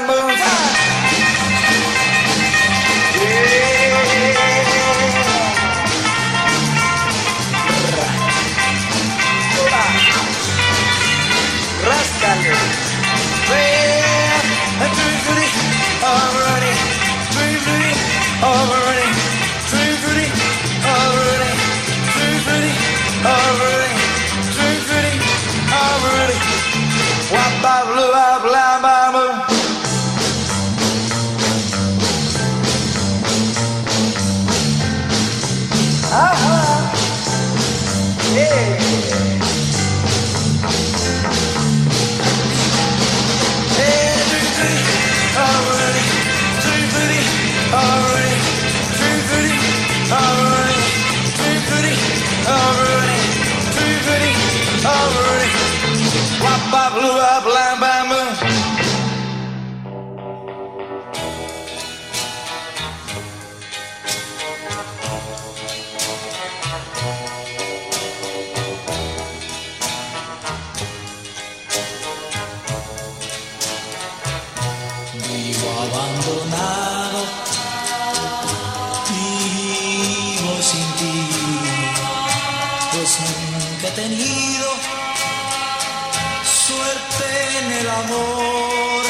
el 87.81 87.89
amor. 87.89 89.03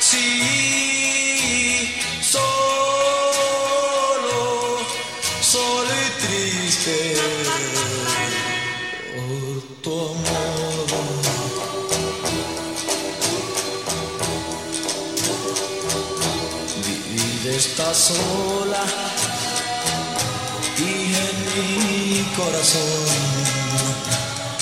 Sí, 0.00 1.94
solo, 2.20 2.42
solo 5.40 5.90
y 5.90 6.10
triste 6.26 6.96
por 9.14 9.56
tu 9.82 9.94
amor. 10.00 10.54
Está 17.46 17.94
sola 17.94 18.84
y 20.76 20.80
en 21.24 21.36
mi 21.54 22.24
corazón 22.34 23.04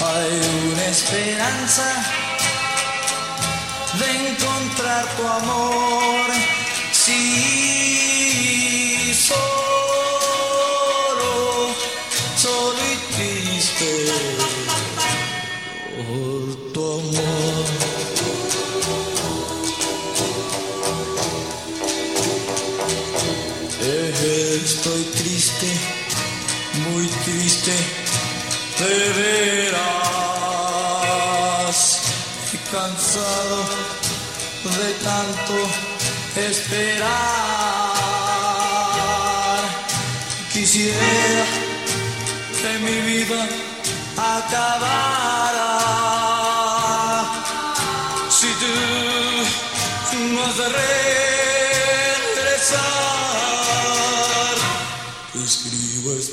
hay 0.01 0.35
una 0.73 0.85
esperanza 0.87 1.87
encontrar 4.83 5.05
tu 5.17 5.27
amor. 5.27 6.27
Si 6.93 7.42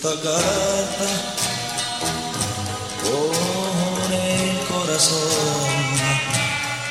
esta 0.01 0.15
carta 0.21 1.09
con 3.03 4.13
el 4.13 4.57
corazón 4.67 5.27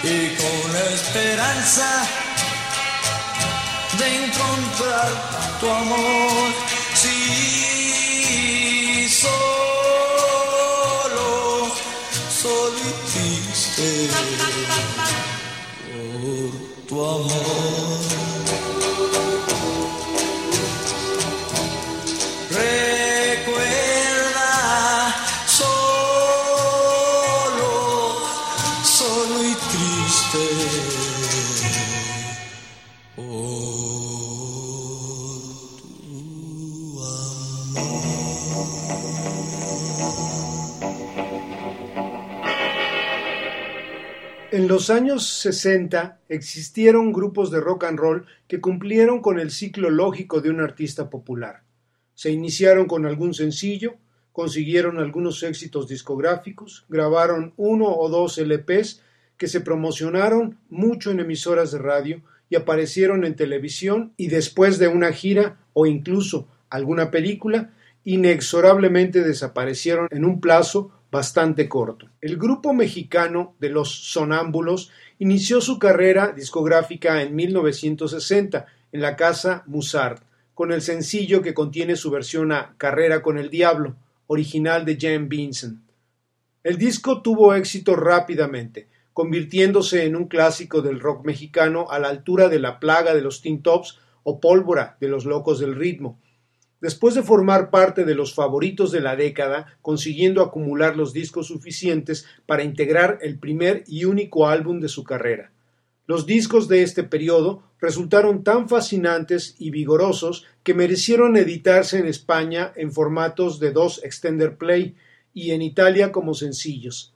y 0.03 0.37
con 0.37 0.73
la 0.75 0.85
esperanza 0.91 2.07
de 3.99 4.25
encontrar 4.27 5.59
tu 5.59 5.71
amor. 5.71 6.68
Años 44.91 45.27
60 45.41 46.21
existieron 46.29 47.13
grupos 47.13 47.51
de 47.51 47.61
rock 47.61 47.85
and 47.85 47.99
roll 47.99 48.27
que 48.47 48.61
cumplieron 48.61 49.21
con 49.21 49.39
el 49.41 49.51
ciclo 49.51 49.91
lógico 49.91 50.41
de 50.41 50.51
un 50.51 50.61
artista 50.61 51.11
popular. 51.11 51.63
Se 52.15 52.31
iniciaron 52.31 52.87
con 52.87 53.07
algún 53.07 53.35
sencillo, 53.35 53.97
consiguieron 54.33 54.99
algunos 54.99 55.43
éxitos 55.43 55.89
discográficos, 55.89 56.85
grabaron 56.89 57.55
uno 57.57 57.87
o 57.87 58.09
dos 58.09 58.39
LPs 58.39 59.03
que 59.37 59.49
se 59.49 59.61
promocionaron 59.61 60.59
mucho 60.69 61.11
en 61.11 61.21
emisoras 61.21 61.73
de 61.73 61.79
radio 61.79 62.23
y 62.51 62.57
aparecieron 62.57 63.25
en 63.25 63.37
televisión 63.37 64.13
y 64.17 64.29
después 64.29 64.79
de 64.79 64.89
una 64.89 65.13
gira 65.13 65.59
o 65.73 65.87
incluso 65.87 66.49
alguna 66.71 67.11
película, 67.11 67.73
inexorablemente 68.05 69.23
desaparecieron 69.23 70.09
en 70.11 70.25
un 70.25 70.41
plazo 70.41 70.93
bastante 71.11 71.69
corto. 71.69 72.09
El 72.21 72.37
grupo 72.37 72.73
mexicano 72.73 73.55
de 73.59 73.71
los 73.71 73.91
Sonámbulos 74.11 74.91
inició 75.19 75.61
su 75.61 75.79
carrera 75.79 76.33
discográfica 76.33 77.23
en 77.23 77.35
1960 77.35 78.67
en 78.93 79.01
la 79.01 79.17
casa 79.17 79.65
Musart, 79.67 80.23
con 80.55 80.73
el 80.73 80.83
sencillo 80.83 81.41
que 81.41 81.55
contiene 81.55 81.97
su 81.97 82.11
versión 82.11 82.53
a 82.53 82.75
Carrera 82.79 83.23
con 83.23 83.39
el 83.39 83.49
Diablo, 83.49 83.97
original 84.27 84.85
de 84.85 84.99
Jan 85.01 85.29
Vincent. 85.29 85.81
El 86.65 86.77
disco 86.77 87.23
tuvo 87.23 87.55
éxito 87.55 87.95
rápidamente, 87.97 88.89
convirtiéndose 89.13 90.05
en 90.05 90.17
un 90.17 90.27
clásico 90.27 90.83
del 90.83 91.01
rock 91.01 91.25
mexicano 91.25 91.87
a 91.91 91.99
la 91.99 92.09
altura 92.09 92.49
de 92.49 92.59
La 92.59 92.81
Plaga 92.81 93.15
de 93.15 93.23
los 93.23 93.41
Teen 93.41 93.63
Tops 93.63 93.99
o 94.23 94.41
Pólvora 94.41 94.97
de 95.01 95.09
los 95.09 95.25
Locos 95.25 95.61
del 95.61 95.75
Ritmo, 95.75 96.19
Después 96.81 97.17
de 97.17 97.25
formar 97.25 97.71
parte 97.71 98.05
de 98.05 98.15
los 98.15 98.35
favoritos 98.35 98.93
de 98.93 99.01
la 99.01 99.17
década, 99.17 99.79
consiguiendo 99.83 100.43
acumular 100.43 100.97
los 100.97 101.13
discos 101.13 101.49
suficientes 101.49 102.25
para 102.47 102.63
integrar 102.63 103.19
el 103.21 103.39
primer 103.39 103.83
y 103.89 104.05
único 104.05 104.47
álbum 104.47 104.79
de 104.79 104.89
su 104.89 105.03
carrera. 105.03 105.51
Los 106.07 106.25
discos 106.25 106.69
de 106.69 106.85
este 106.85 107.03
periodo 107.03 107.65
resultaron 107.81 108.45
tan 108.45 108.69
fascinantes 108.69 109.57
y 109.59 109.71
vigorosos 109.71 110.47
que 110.63 110.73
merecieron 110.73 111.37
editarse 111.37 111.99
en 111.99 112.07
España 112.07 112.73
en 112.77 112.93
formatos 112.93 113.59
de 113.59 113.73
dos 113.73 114.03
extender 114.05 114.57
play 114.57 114.95
y 115.35 115.51
en 115.51 115.63
Italia 115.63 116.13
como 116.13 116.33
sencillos. 116.33 117.13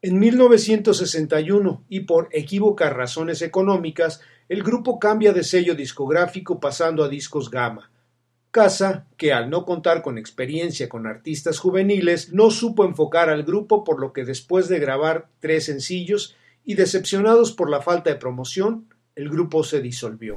En 0.00 0.18
1961, 0.18 1.84
y 1.88 2.00
por 2.00 2.30
equívocas 2.32 2.92
razones 2.92 3.42
económicas, 3.42 4.22
el 4.48 4.62
grupo 4.62 4.98
cambia 4.98 5.32
de 5.32 5.44
sello 5.44 5.74
discográfico 5.74 6.58
pasando 6.58 7.04
a 7.04 7.08
discos 7.08 7.50
Gama 7.50 7.91
casa 8.52 9.06
que 9.16 9.32
al 9.32 9.50
no 9.50 9.64
contar 9.64 10.02
con 10.02 10.18
experiencia 10.18 10.88
con 10.88 11.06
artistas 11.08 11.58
juveniles 11.58 12.32
no 12.32 12.50
supo 12.50 12.84
enfocar 12.84 13.30
al 13.30 13.42
grupo 13.42 13.82
por 13.82 13.98
lo 13.98 14.12
que 14.12 14.24
después 14.24 14.68
de 14.68 14.78
grabar 14.78 15.26
tres 15.40 15.64
sencillos 15.64 16.36
y 16.64 16.74
decepcionados 16.74 17.50
por 17.50 17.68
la 17.68 17.80
falta 17.80 18.10
de 18.10 18.16
promoción, 18.16 18.86
el 19.16 19.28
grupo 19.30 19.64
se 19.64 19.80
disolvió. 19.80 20.34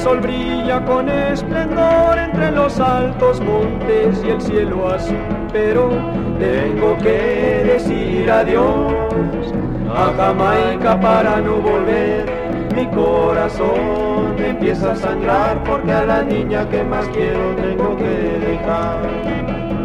Sol 0.00 0.20
brilla 0.20 0.82
con 0.86 1.08
esplendor 1.08 2.18
entre 2.18 2.50
los 2.52 2.80
altos 2.80 3.40
montes 3.40 4.22
y 4.24 4.30
el 4.30 4.40
cielo 4.40 4.88
azul. 4.88 5.16
Pero 5.52 5.90
tengo 6.38 6.96
que 6.98 7.64
decir 7.66 8.30
adiós 8.30 9.52
a 9.94 10.12
Jamaica 10.16 10.98
para 10.98 11.40
no 11.40 11.56
volver. 11.56 12.24
Mi 12.74 12.86
corazón 12.86 14.36
empieza 14.38 14.92
a 14.92 14.96
sangrar 14.96 15.62
porque 15.64 15.92
a 15.92 16.04
la 16.06 16.22
niña 16.22 16.66
que 16.68 16.82
más 16.82 17.06
quiero 17.08 17.54
tengo 17.56 17.96
que 17.96 18.14
dejar. 18.48 19.00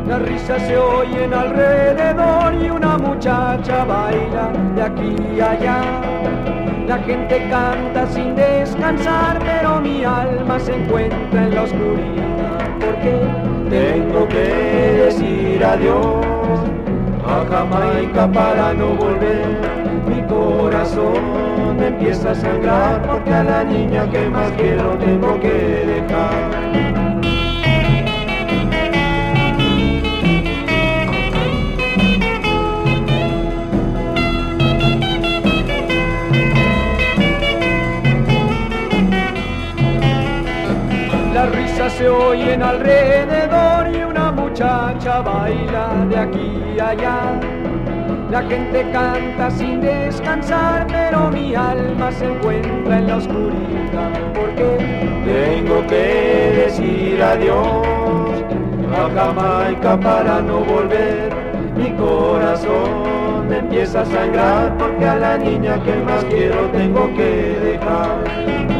Las 0.07 0.21
risas 0.21 0.61
se 0.61 0.77
oyen 0.77 1.33
alrededor 1.33 2.53
y 2.53 2.69
una 2.69 2.97
muchacha 2.97 3.83
baila 3.83 4.51
de 4.75 4.81
aquí 4.81 5.41
a 5.41 5.51
allá. 5.51 6.04
La 6.87 6.99
gente 6.99 7.49
canta 7.49 8.05
sin 8.07 8.35
descansar, 8.35 9.39
pero 9.39 9.81
mi 9.81 10.03
alma 10.03 10.59
se 10.59 10.75
encuentra 10.75 11.43
en 11.43 11.55
la 11.55 11.63
oscuridad. 11.63 12.69
Porque 12.79 13.21
tengo 13.69 14.27
que 14.27 15.03
decir 15.05 15.65
adiós 15.65 16.23
a 17.27 17.43
Jamaica 17.49 18.31
para 18.31 18.73
no 18.73 18.89
volver. 18.89 19.45
Mi 20.07 20.21
corazón 20.27 21.45
empieza 21.83 22.31
a 22.31 22.35
sangrar 22.35 23.01
porque 23.01 23.33
a 23.33 23.43
la 23.43 23.63
niña 23.63 24.07
que 24.11 24.29
más 24.29 24.51
quiero 24.51 24.91
tengo 24.99 25.39
que 25.39 25.49
dejar. 25.49 26.34
Se 42.05 42.09
oyen 42.09 42.61
alrededor 42.61 43.89
y 43.91 44.03
una 44.03 44.31
muchacha 44.31 45.21
baila 45.21 46.05
de 46.07 46.17
aquí 46.19 46.79
a 46.79 46.89
allá. 46.89 47.39
La 48.29 48.43
gente 48.43 48.91
canta 48.91 49.49
sin 49.49 49.81
descansar, 49.81 50.85
pero 50.85 51.31
mi 51.31 51.55
alma 51.55 52.11
se 52.11 52.25
encuentra 52.25 52.99
en 52.99 53.07
la 53.07 53.17
oscuridad. 53.17 54.11
Porque 54.35 54.67
tengo 55.25 55.87
que 55.87 56.63
decir 56.65 57.23
adiós 57.23 58.43
a 58.95 59.09
Jamaica 59.15 59.99
para 59.99 60.41
no 60.41 60.59
volver. 60.59 61.33
Mi 61.75 61.89
corazón 61.93 63.51
empieza 63.51 64.01
a 64.01 64.05
sangrar 64.05 64.77
porque 64.77 65.05
a 65.05 65.15
la 65.15 65.37
niña 65.39 65.83
que 65.83 65.95
más 66.07 66.23
quiero 66.25 66.69
tengo 66.69 67.11
que 67.15 67.31
dejar. 67.63 68.74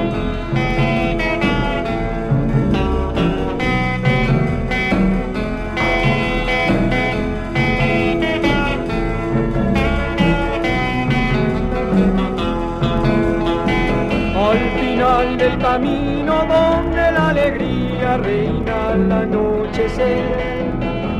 Reina 18.18 18.90
al 18.90 19.12
anochecer, 19.12 20.24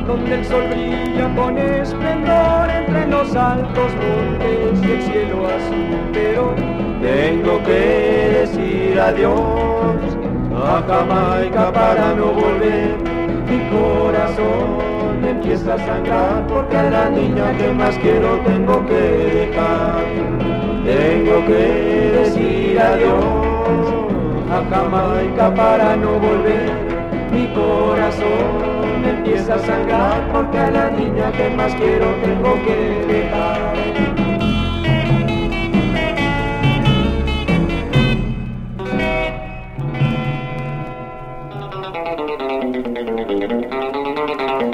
donde 0.06 0.34
el 0.34 0.44
sol 0.44 0.64
brilla 0.70 1.34
con 1.34 1.58
esplendor 1.58 2.70
entre 2.70 3.06
los 3.08 3.34
altos 3.34 3.92
montes 3.94 4.82
y 4.82 4.92
el 4.92 5.02
cielo 5.02 5.46
azul. 5.46 6.10
Pero 6.12 6.54
tengo 7.02 7.62
que 7.64 8.40
decir 8.40 9.00
adiós 9.00 10.16
a 10.54 10.82
Jamaica 10.86 11.72
para 11.72 12.14
no 12.14 12.26
volver. 12.26 12.96
Mi 13.48 13.60
corazón 13.70 15.24
empieza 15.24 15.74
a 15.74 15.78
sangrar 15.78 16.46
porque 16.46 16.76
a 16.76 16.90
la 16.90 17.10
niña 17.10 17.56
que 17.58 17.72
más 17.72 17.96
quiero 17.98 18.40
tengo 18.40 18.84
que 18.86 18.94
dejar. 18.94 20.04
Tengo 20.84 21.44
que 21.46 22.12
decir 22.18 22.80
adiós 22.80 23.66
a 24.50 24.64
Jamaica 24.70 25.54
para 25.54 25.96
no 25.96 26.18
volver. 26.18 26.85
Mi 27.36 27.46
corazón 27.48 29.04
empieza 29.04 29.56
a 29.56 29.58
sangrar 29.58 30.26
porque 30.32 30.56
a 30.58 30.70
la 30.70 30.90
niña 30.90 31.30
que 31.32 31.50
más 31.50 31.74
quiero 31.74 32.06
tengo 32.22 32.54
que 32.64 32.74
dejar. 33.12 33.76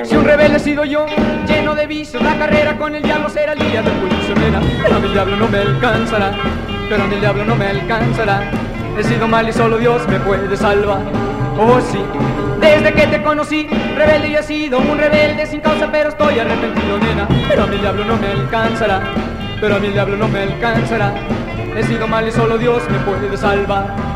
Si 0.05 0.15
un 0.15 0.25
rebelde 0.25 0.57
he 0.57 0.61
sido 0.61 0.85
yo, 0.85 1.07
lleno 1.49 1.75
de 1.75 1.89
vicios, 1.89 2.23
la 2.23 2.39
carrera 2.39 2.79
con 2.79 2.95
el 2.95 3.03
diablo 3.03 3.29
será 3.29 3.55
el 3.55 3.59
día 3.59 3.83
del 3.83 3.93
juicio. 3.95 4.35
Pero 4.37 4.95
a 4.95 4.99
el 4.99 5.13
diablo 5.13 5.37
no 5.37 5.49
me 5.49 5.59
alcanzará, 5.59 6.31
pero 6.89 7.03
a 7.03 7.07
el 7.07 7.21
diablo 7.21 7.45
no 7.45 7.57
me 7.57 7.67
alcanzará. 7.67 8.53
He 8.97 9.03
sido 9.03 9.27
mal 9.27 9.49
y 9.49 9.53
solo 9.53 9.79
Dios 9.79 10.07
me 10.07 10.21
puede 10.21 10.57
salvar. 10.57 11.01
Oh 11.59 11.81
sí, 11.81 11.99
desde 12.63 12.95
que 12.95 13.07
te 13.09 13.23
conocí, 13.23 13.67
rebelde 13.97 14.31
yo 14.31 14.39
he 14.39 14.43
sido 14.43 14.79
un 14.79 14.97
rebelde 14.97 15.47
sin 15.47 15.61
causa, 15.61 15.91
pero 15.91 16.09
estoy 16.09 16.39
arrepentido, 16.39 16.97
nena. 16.99 17.29
Pero 17.49 17.65
a 17.65 17.67
el 17.67 17.81
diablo 17.81 18.05
no 18.05 18.17
me 18.17 18.29
alcanzará, 18.29 19.03
pero 19.61 19.75
a 19.75 19.79
el 19.79 19.93
diablo 19.93 20.17
no 20.17 20.29
me 20.29 20.39
alcanzará. 20.41 21.13
He 21.77 21.83
sido 21.83 22.07
mal 22.07 22.27
y 22.27 22.33
solo 22.33 22.57
Dios 22.59 22.83
me 22.89 22.99
puede 23.01 23.37
salvar. 23.37 24.12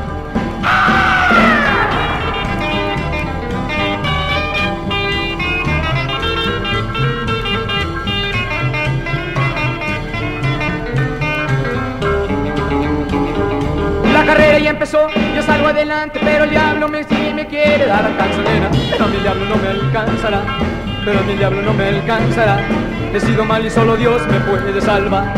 Carrera 14.27 14.59
ya 14.59 14.71
empezó, 14.71 15.07
yo 15.35 15.43
salgo 15.43 15.69
adelante, 15.69 16.21
pero 16.23 16.45
el 16.45 16.51
diablo 16.51 16.89
me 16.89 17.05
sigue 17.05 17.31
y 17.31 17.35
me 17.35 17.47
quiere 17.47 17.87
dar 17.87 18.05
alcance, 18.05 18.39
nena. 18.43 18.69
Pero 18.91 19.07
mi 19.07 19.19
diablo 19.19 19.45
no 19.47 19.57
me 19.57 19.69
alcanzará, 19.69 20.43
pero 21.05 21.21
a 21.21 21.23
mi 21.23 21.35
diablo 21.35 21.63
no 21.63 21.73
me 21.73 21.87
alcanzará. 21.87 22.59
He 23.15 23.21
sido 23.21 23.45
mal 23.45 23.65
y 23.65 23.71
solo 23.71 23.97
Dios 23.97 24.21
me 24.27 24.41
puede 24.41 24.81
salvar. 24.81 25.33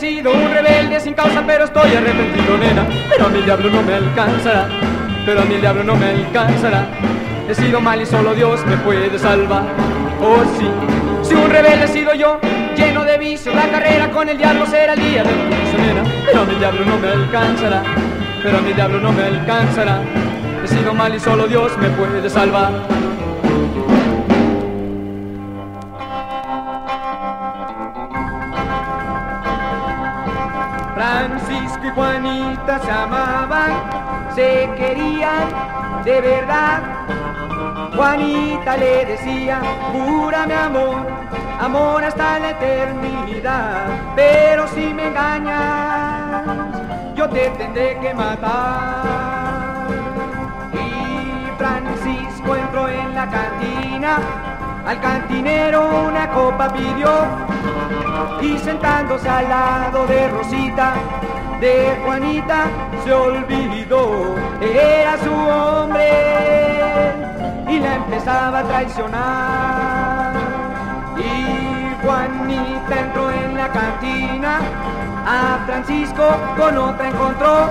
Sido 0.00 0.32
un 0.32 0.50
rebelde 0.50 0.98
sin 0.98 1.12
causa, 1.12 1.44
pero 1.46 1.66
estoy 1.66 1.94
arrepentido, 1.94 2.56
nena. 2.56 2.86
Pero 3.10 3.26
a 3.26 3.28
mi 3.28 3.42
diablo 3.42 3.68
no 3.68 3.82
me 3.82 3.94
alcanzará, 3.94 4.66
pero 5.26 5.42
a 5.42 5.44
mi 5.44 5.56
diablo 5.56 5.84
no 5.84 5.94
me 5.94 6.06
alcanzará. 6.06 6.86
He 7.46 7.54
sido 7.54 7.82
mal 7.82 8.00
y 8.00 8.06
solo 8.06 8.34
Dios 8.34 8.64
me 8.64 8.78
puede 8.78 9.18
salvar. 9.18 9.64
Oh 10.22 10.42
sí, 10.58 10.66
si 11.22 11.34
un 11.34 11.50
rebelde 11.50 11.84
he 11.84 11.88
sido 11.88 12.14
yo, 12.14 12.40
lleno 12.74 13.04
de 13.04 13.18
vicios, 13.18 13.54
la 13.54 13.68
carrera 13.68 14.10
con 14.10 14.26
el 14.30 14.38
diablo 14.38 14.64
será 14.66 14.94
el 14.94 15.00
día 15.00 15.22
del 15.22 15.34
juicio, 15.34 15.78
nena. 15.78 16.02
Pero 16.24 16.40
a 16.40 16.44
mi 16.46 16.54
diablo 16.54 16.84
no 16.86 16.96
me 16.96 17.08
alcanzará, 17.08 17.82
pero 18.42 18.56
a 18.56 18.60
mi 18.62 18.72
diablo 18.72 19.00
no 19.00 19.12
me 19.12 19.22
alcanzará. 19.22 20.00
He 20.64 20.66
sido 20.66 20.94
mal 20.94 21.14
y 21.14 21.20
solo 21.20 21.46
Dios 21.46 21.76
me 21.76 21.90
puede 21.90 22.30
salvar. 22.30 22.70
Francisco 31.00 31.86
y 31.86 31.90
Juanita 31.92 32.78
se 32.78 32.90
amaban, 32.90 34.34
se 34.34 34.68
querían 34.76 35.48
de 36.04 36.20
verdad. 36.20 36.82
Juanita 37.96 38.76
le 38.76 39.06
decía, 39.06 39.62
júrame 39.92 40.54
amor, 40.54 41.06
amor 41.58 42.04
hasta 42.04 42.38
la 42.40 42.50
eternidad. 42.50 43.86
Pero 44.14 44.68
si 44.68 44.92
me 44.92 45.08
engañas, 45.08 46.44
yo 47.14 47.30
te 47.30 47.48
tendré 47.48 47.98
que 47.98 48.12
matar. 48.12 49.86
Y 50.74 51.46
Francisco 51.56 52.56
entró 52.56 52.88
en 52.88 53.14
la 53.14 53.26
cantina, 53.26 54.18
al 54.84 55.00
cantinero 55.00 56.08
una 56.08 56.28
copa 56.28 56.70
pidió 56.70 57.49
y 58.40 58.58
sentándose 58.58 59.28
al 59.28 59.48
lado 59.48 60.06
de 60.06 60.28
Rosita, 60.28 60.94
de 61.60 61.96
Juanita 62.04 62.64
se 63.04 63.12
olvidó, 63.12 64.36
era 64.60 65.18
su 65.18 65.32
hombre 65.32 66.08
y 67.68 67.78
la 67.78 67.94
empezaba 67.96 68.60
a 68.60 68.64
traicionar. 68.64 70.32
Y 71.18 72.04
Juanita 72.04 73.00
entró 73.00 73.30
en 73.30 73.56
la 73.56 73.68
cantina, 73.68 74.60
a 75.26 75.58
Francisco 75.66 76.24
con 76.56 76.78
otra 76.78 77.08
encontró 77.08 77.68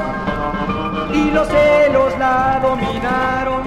y 1.13 1.31
los 1.31 1.47
celos 1.47 2.17
la 2.19 2.59
dominaron 2.61 3.63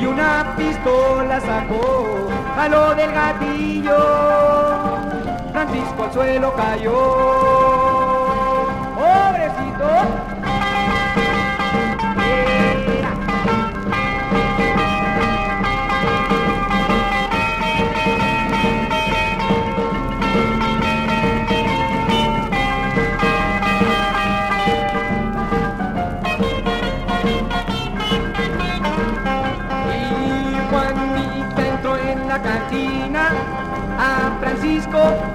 y 0.00 0.06
una 0.06 0.54
pistola 0.56 1.40
sacó, 1.40 2.28
jaló 2.56 2.94
del 2.94 3.12
gatillo, 3.12 3.96
Francisco 5.68 6.02
al 6.04 6.12
suelo 6.12 6.52
cayó. 6.56 6.92
Pobrecito. 8.96 10.21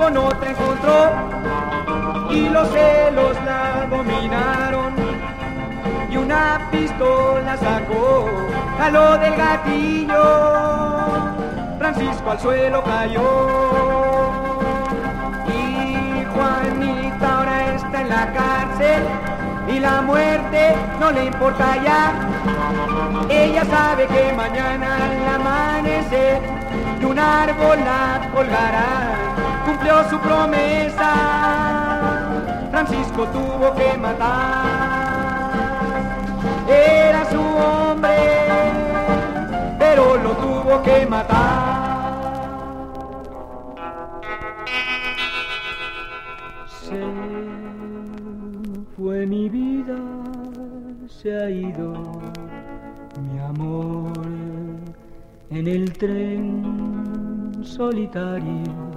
Con 0.08 0.18
otra 0.18 0.52
encontró 0.52 1.12
y 2.30 2.48
los 2.48 2.70
celos 2.70 3.36
la 3.44 3.88
dominaron 3.90 4.94
y 6.10 6.16
una 6.16 6.62
pistola 6.72 7.58
sacó, 7.58 8.26
jaló 8.78 9.18
del 9.18 9.36
gatillo, 9.36 10.24
Francisco 11.78 12.32
al 12.32 12.40
suelo 12.40 12.82
cayó 12.86 14.32
y 15.50 16.26
Juanita 16.34 17.38
ahora 17.38 17.76
está 17.76 18.02
en 18.02 18.10
la 18.10 18.32
cárcel 18.32 19.04
y 19.68 19.80
la 19.80 20.02
muerte 20.04 20.74
no 21.02 21.12
le 21.12 21.26
importa 21.26 21.84
ya. 21.84 22.14
Ella 23.30 23.66
sabe 23.66 24.08
que 24.08 24.32
mañana 24.32 24.96
al 24.96 25.36
amanecer 25.36 26.42
de 26.98 27.06
un 27.06 27.20
árbol 27.20 27.78
la 27.84 28.30
colgará. 28.34 29.27
Cumplió 29.68 30.10
su 30.10 30.18
promesa. 30.20 31.12
Francisco 32.72 33.28
tuvo 33.28 33.76
que 33.76 33.98
matar. 33.98 35.52
Era 36.70 37.30
su 37.30 37.42
hombre, 37.42 38.16
pero 39.78 40.16
lo 40.24 40.32
tuvo 40.38 40.82
que 40.84 41.06
matar. 41.06 41.88
Se 46.68 47.04
fue 48.96 49.26
mi 49.26 49.50
vida, 49.50 49.98
se 51.08 51.36
ha 51.38 51.50
ido 51.50 52.22
mi 53.22 53.38
amor 53.40 54.14
en 55.50 55.68
el 55.68 55.92
tren 55.92 57.52
solitario 57.64 58.97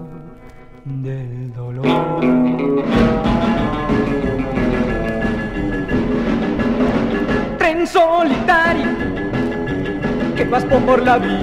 del 0.84 1.52
dolor. 1.52 2.20
Tren 7.58 7.86
solitario 7.86 8.86
que 10.36 10.44
vas 10.44 10.64
por 10.64 11.02
la 11.02 11.18
vida, 11.18 11.38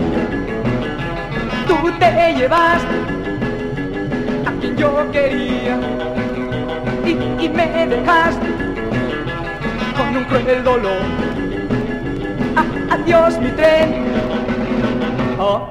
tú 1.67 1.91
te 1.99 2.33
llevaste 2.35 2.95
a 4.45 4.51
quien 4.59 4.75
yo 4.75 5.11
quería 5.11 5.77
y, 7.05 7.45
y 7.45 7.49
me 7.49 7.87
dejaste 7.87 8.47
con 9.97 10.17
un 10.17 10.23
cruel 10.25 10.63
dolor. 10.63 11.01
Adiós 12.89 13.39
mi 13.39 13.49
tren, 13.51 14.05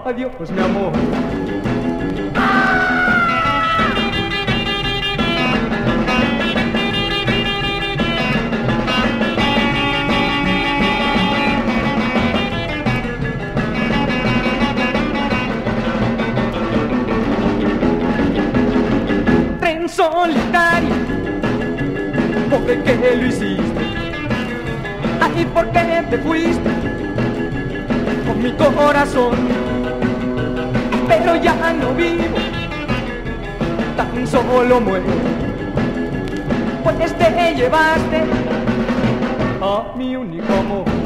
adiós 0.06 0.50
mi 0.50 0.60
amor. 0.62 1.35
Solitario, 20.12 20.94
pobre 22.50 22.82
que 22.82 23.16
lo 23.16 23.26
hiciste. 23.26 23.82
Ay, 25.20 25.44
¿por 25.46 25.66
qué 25.70 26.04
te 26.10 26.18
fuiste? 26.18 26.70
Con 28.26 28.42
mi 28.42 28.52
corazón, 28.52 29.34
pero 31.08 31.36
ya 31.36 31.72
no 31.72 31.94
vivo, 31.94 32.38
tan 33.96 34.26
solo 34.26 34.80
muero. 34.80 35.06
Pues 36.84 37.12
te 37.18 37.54
llevaste 37.54 38.22
a 39.60 39.92
mi 39.96 40.16
único 40.16 40.52
amor. 40.54 41.05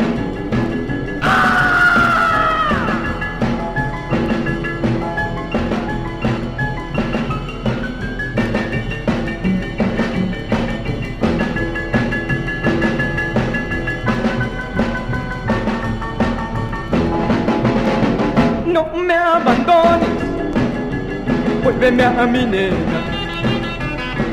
Vuélveme 21.81 22.05
a 22.05 22.27
mi 22.27 22.45
nena, 22.45 23.01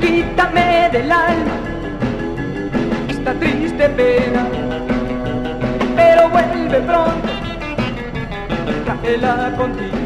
quítame 0.01 0.89
del 0.91 1.11
alma 1.11 1.55
esta 3.09 3.33
triste 3.39 3.87
pena, 3.89 4.45
pero 5.95 6.29
vuelve 6.29 6.81
pronto, 6.81 7.29
tráela 8.83 9.53
contigo, 9.57 9.97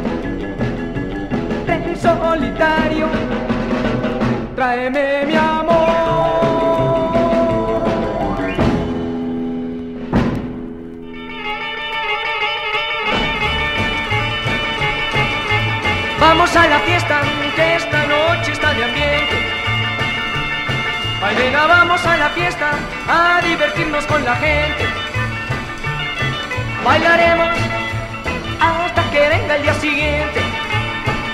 tren 1.65 1.97
solitario, 1.97 3.07
tráeme 4.55 5.25
mi 5.25 5.35
amor. 5.35 6.01
Vamos 16.19 16.55
a 16.55 16.67
la 16.67 16.79
fiesta 16.81 17.10
esta 17.61 18.05
noche 18.07 18.51
está 18.51 18.73
de 18.73 18.83
ambiente. 18.83 19.51
Nena, 21.37 21.65
vamos 21.65 22.05
a 22.05 22.17
la 22.17 22.29
fiesta 22.29 22.71
a 23.07 23.41
divertirnos 23.41 24.05
con 24.05 24.23
la 24.25 24.35
gente. 24.35 24.85
Bailaremos 26.83 27.49
hasta 28.59 29.11
que 29.11 29.29
venga 29.29 29.55
el 29.55 29.61
día 29.61 29.73
siguiente. 29.75 30.41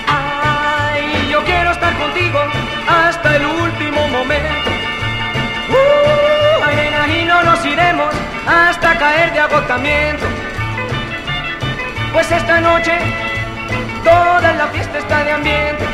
Ay, 0.06 1.28
yo 1.30 1.44
quiero 1.44 1.72
estar 1.72 1.92
contigo 1.98 2.38
hasta 2.86 3.36
el 3.36 3.46
último 3.46 4.06
momento. 4.08 4.70
Uh, 5.70 7.10
y 7.10 7.24
no 7.24 7.42
nos 7.42 7.64
iremos 7.66 8.14
hasta 8.46 8.98
caer 8.98 9.32
de 9.32 9.40
agotamiento. 9.40 10.26
Pues 12.12 12.30
esta 12.30 12.60
noche 12.60 12.92
toda 14.04 14.52
la 14.52 14.68
fiesta 14.68 14.98
está 14.98 15.24
de 15.24 15.32
ambiente. 15.32 15.87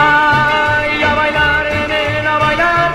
A 0.00 1.14
bailar, 1.20 1.64
nena, 1.92 2.32
a 2.34 2.38
bailar, 2.44 2.90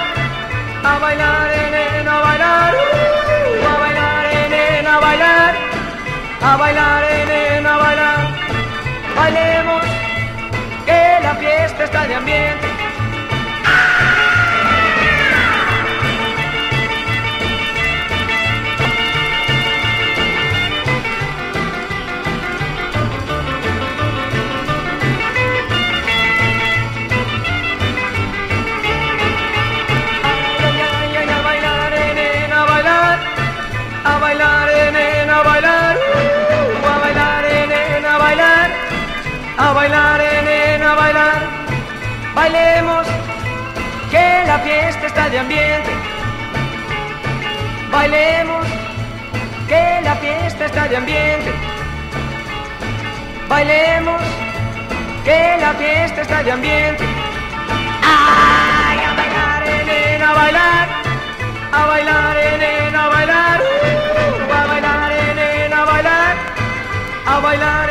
a 0.84 1.00
bailar, 1.04 1.52
nena, 1.74 2.14
a 2.18 2.24
bailar, 2.26 2.74
uh, 2.76 3.70
a 3.70 3.74
bailar, 3.82 4.26
nena, 4.54 4.92
a 4.96 5.02
bailar, 5.06 5.54
a 6.42 6.58
bailar, 6.62 7.04
nena, 7.32 7.74
a 7.74 7.78
bailar. 7.84 8.22
Bailemos, 9.16 9.86
que 10.86 11.00
la 11.26 11.34
fiesta 11.36 11.84
está 11.84 12.08
de 12.08 12.16
ambiente. 12.16 12.65
Bailemos, 47.92 48.66
que 49.68 50.02
la 50.04 50.16
fiesta 50.16 50.66
está 50.66 50.88
de 50.88 50.98
ambiente. 50.98 51.52
Bailemos, 53.48 54.22
que 55.24 55.58
la 55.60 55.74
fiesta 55.76 56.22
está 56.22 56.44
de 56.44 56.52
ambiente. 56.52 57.04
¡Ay, 58.04 59.00
a 59.00 59.14
bailar, 59.14 59.64
nena, 59.86 60.30
a 60.30 60.34
bailar! 60.34 60.88
A 61.72 61.86
bailar, 61.86 62.36
nena, 62.60 63.04
a 63.06 63.10
bailar. 63.10 63.62
Uh, 63.62 64.54
a 64.54 64.66
bailar, 64.68 65.12
nena, 65.36 65.82
a 65.82 65.86
bailar. 65.86 66.36
A 67.28 67.40
bailar, 67.40 67.85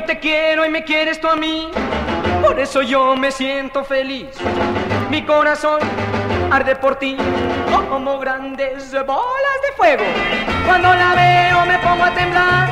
yo 0.00 0.06
te 0.06 0.18
quiero 0.18 0.64
y 0.64 0.70
me 0.70 0.82
quieres 0.82 1.20
tú 1.20 1.28
a 1.28 1.36
mí, 1.36 1.68
por 2.42 2.58
eso 2.58 2.80
yo 2.80 3.16
me 3.16 3.30
siento 3.30 3.84
feliz. 3.84 4.28
Mi 5.10 5.22
corazón 5.26 5.78
arde 6.50 6.74
por 6.76 6.96
ti 6.96 7.16
como 7.88 8.18
grandes 8.18 8.92
bolas 9.04 9.58
de 9.62 9.72
fuego. 9.76 10.04
Cuando 10.66 10.94
la 10.94 11.14
veo 11.14 11.66
me 11.66 11.78
pongo 11.78 12.04
a 12.04 12.14
temblar, 12.14 12.68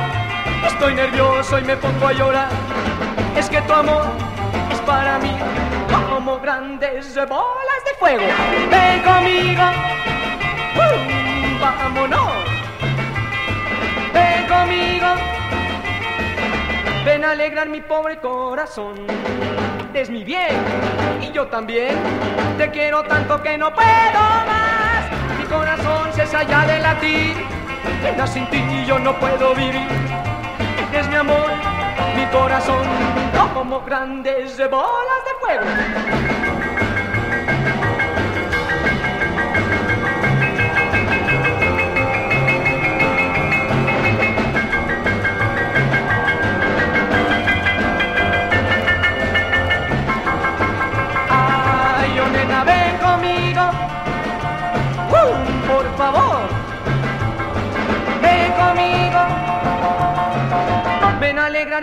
estoy 0.65 0.95
nervioso 0.95 1.59
y 1.59 1.63
me 1.63 1.77
pongo 1.77 2.07
a 2.07 2.13
llorar. 2.13 2.49
Es 3.37 3.47
que 3.49 3.61
tu 3.61 3.73
amor 3.73 4.07
es 4.71 4.79
para 4.81 5.19
mí 5.19 5.35
como 6.09 6.39
grandes 6.39 7.13
bolas 7.15 7.81
de 7.85 7.93
fuego. 7.99 8.23
Ven 8.71 9.01
conmigo, 9.03 9.63
¡uh! 10.77 11.61
vámonos. 11.61 12.31
Ven 14.13 14.47
conmigo, 14.47 15.38
ven 17.09 17.25
a 17.25 17.31
alegrar 17.31 17.67
mi 17.67 17.81
pobre 17.81 18.19
corazón. 18.19 18.93
Es 19.95 20.11
mi 20.11 20.23
bien 20.23 20.55
y 21.21 21.31
yo 21.31 21.47
también 21.47 21.95
te 22.59 22.69
quiero 22.69 23.01
tanto 23.03 23.41
que 23.41 23.57
no 23.57 23.73
puedo 23.73 24.21
más. 24.51 25.03
Mi 25.39 25.45
corazón 25.45 26.13
cesa 26.13 26.43
ya 26.43 26.67
de 26.67 26.79
latir, 26.79 27.35
Nena, 28.03 28.27
sin 28.27 28.45
ti 28.51 28.61
yo 28.85 28.99
no 28.99 29.17
puedo 29.19 29.55
vivir. 29.55 29.87
Es 30.93 31.07
mi 31.07 31.15
amor, 31.15 31.49
mi 32.15 32.25
corazón, 32.27 32.85
como 33.55 33.81
grandes 33.81 34.57
bolas 34.69 35.21
de 35.27 35.33
fuego. 35.41 36.38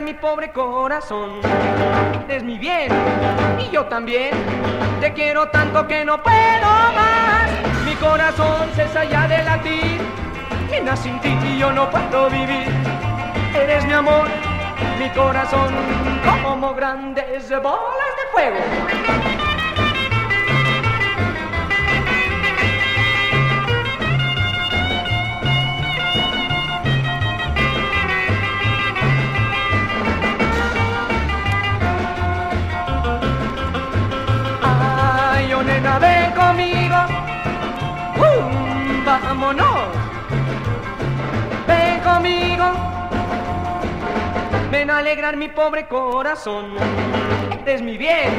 Mi 0.07 0.15
pobre 0.15 0.53
corazón. 0.53 1.41
Es 2.29 2.45
mi 2.45 2.59
bien 2.59 2.93
y 3.59 3.75
yo 3.75 3.87
también. 3.87 4.31
Te 5.01 5.13
quiero 5.13 5.49
tanto 5.49 5.85
que 5.89 6.05
no 6.05 6.23
puedo 6.23 6.71
más. 6.95 7.51
Mi 7.85 7.93
corazón 7.97 8.69
cesa 8.77 9.03
ya 9.03 9.27
de 9.27 9.43
latir. 9.43 10.01
Nena, 10.71 10.97
sin 10.97 11.21
ti 11.21 11.35
yo 11.59 11.73
no 11.73 11.91
puedo 11.91 12.31
vivir. 12.31 12.69
Eres 13.61 13.85
mi 13.85 13.95
amor, 13.95 14.29
mi 15.01 15.11
corazón, 15.11 15.75
como 16.45 16.73
grandes 16.73 17.51
bolas 17.61 18.13
de 18.17 18.31
fuego. 18.31 19.46
Alegrar 44.97 45.37
mi 45.37 45.49
pobre 45.49 45.87
corazón. 45.87 46.75
Eres 47.61 47.83
mi 47.83 47.99
bien 47.99 48.33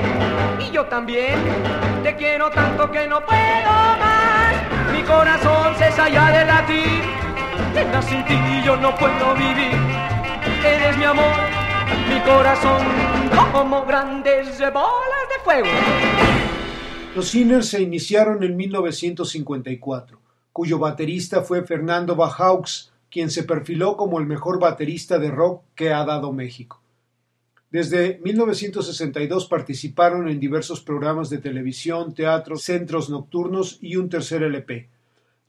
y 0.60 0.72
yo 0.72 0.88
también. 0.88 1.36
Te 2.02 2.16
quiero 2.16 2.50
tanto 2.50 2.90
que 2.92 3.08
no 3.08 3.24
puedo 3.24 3.72
más. 4.00 4.56
Mi 4.92 5.04
corazón 5.04 5.76
cesa 5.76 6.10
ya 6.10 6.32
de 6.32 6.46
latir. 6.46 7.04
Nena, 7.76 8.02
sin 8.02 8.26
ti 8.26 8.34
yo 8.66 8.76
no 8.76 8.96
puedo 8.96 9.36
vivir. 9.36 9.78
Eres 10.66 10.98
mi 10.98 11.04
amor, 11.04 11.36
mi 12.10 12.20
corazón, 12.22 12.82
como 13.52 13.86
grandes 13.86 14.60
bolas 14.60 15.28
de 15.30 15.44
fuego. 15.44 15.68
Los 17.16 17.28
Sinners 17.28 17.70
se 17.70 17.84
iniciaron 17.84 18.42
en 18.42 18.58
1954, 18.58 20.20
cuyo 20.52 20.80
baterista 20.80 21.44
fue 21.44 21.62
Fernando 21.62 22.16
Bajaux, 22.16 22.92
quien 23.12 23.30
se 23.30 23.44
perfiló 23.44 23.98
como 23.98 24.20
el 24.20 24.26
mejor 24.26 24.60
baterista 24.60 25.20
de 25.20 25.32
rock 25.32 25.64
que 25.76 25.92
ha 25.92 26.04
dado 26.06 26.34
México. 26.34 26.82
Desde 27.70 28.20
1962 28.24 29.46
participaron 29.48 30.30
en 30.30 30.40
diversos 30.40 30.82
programas 30.82 31.30
de 31.30 31.40
televisión, 31.40 32.14
teatro, 32.14 32.58
centros 32.58 33.10
nocturnos 33.10 33.80
y 33.82 33.98
un 33.98 34.10
tercer 34.10 34.44
LP. 34.44 34.88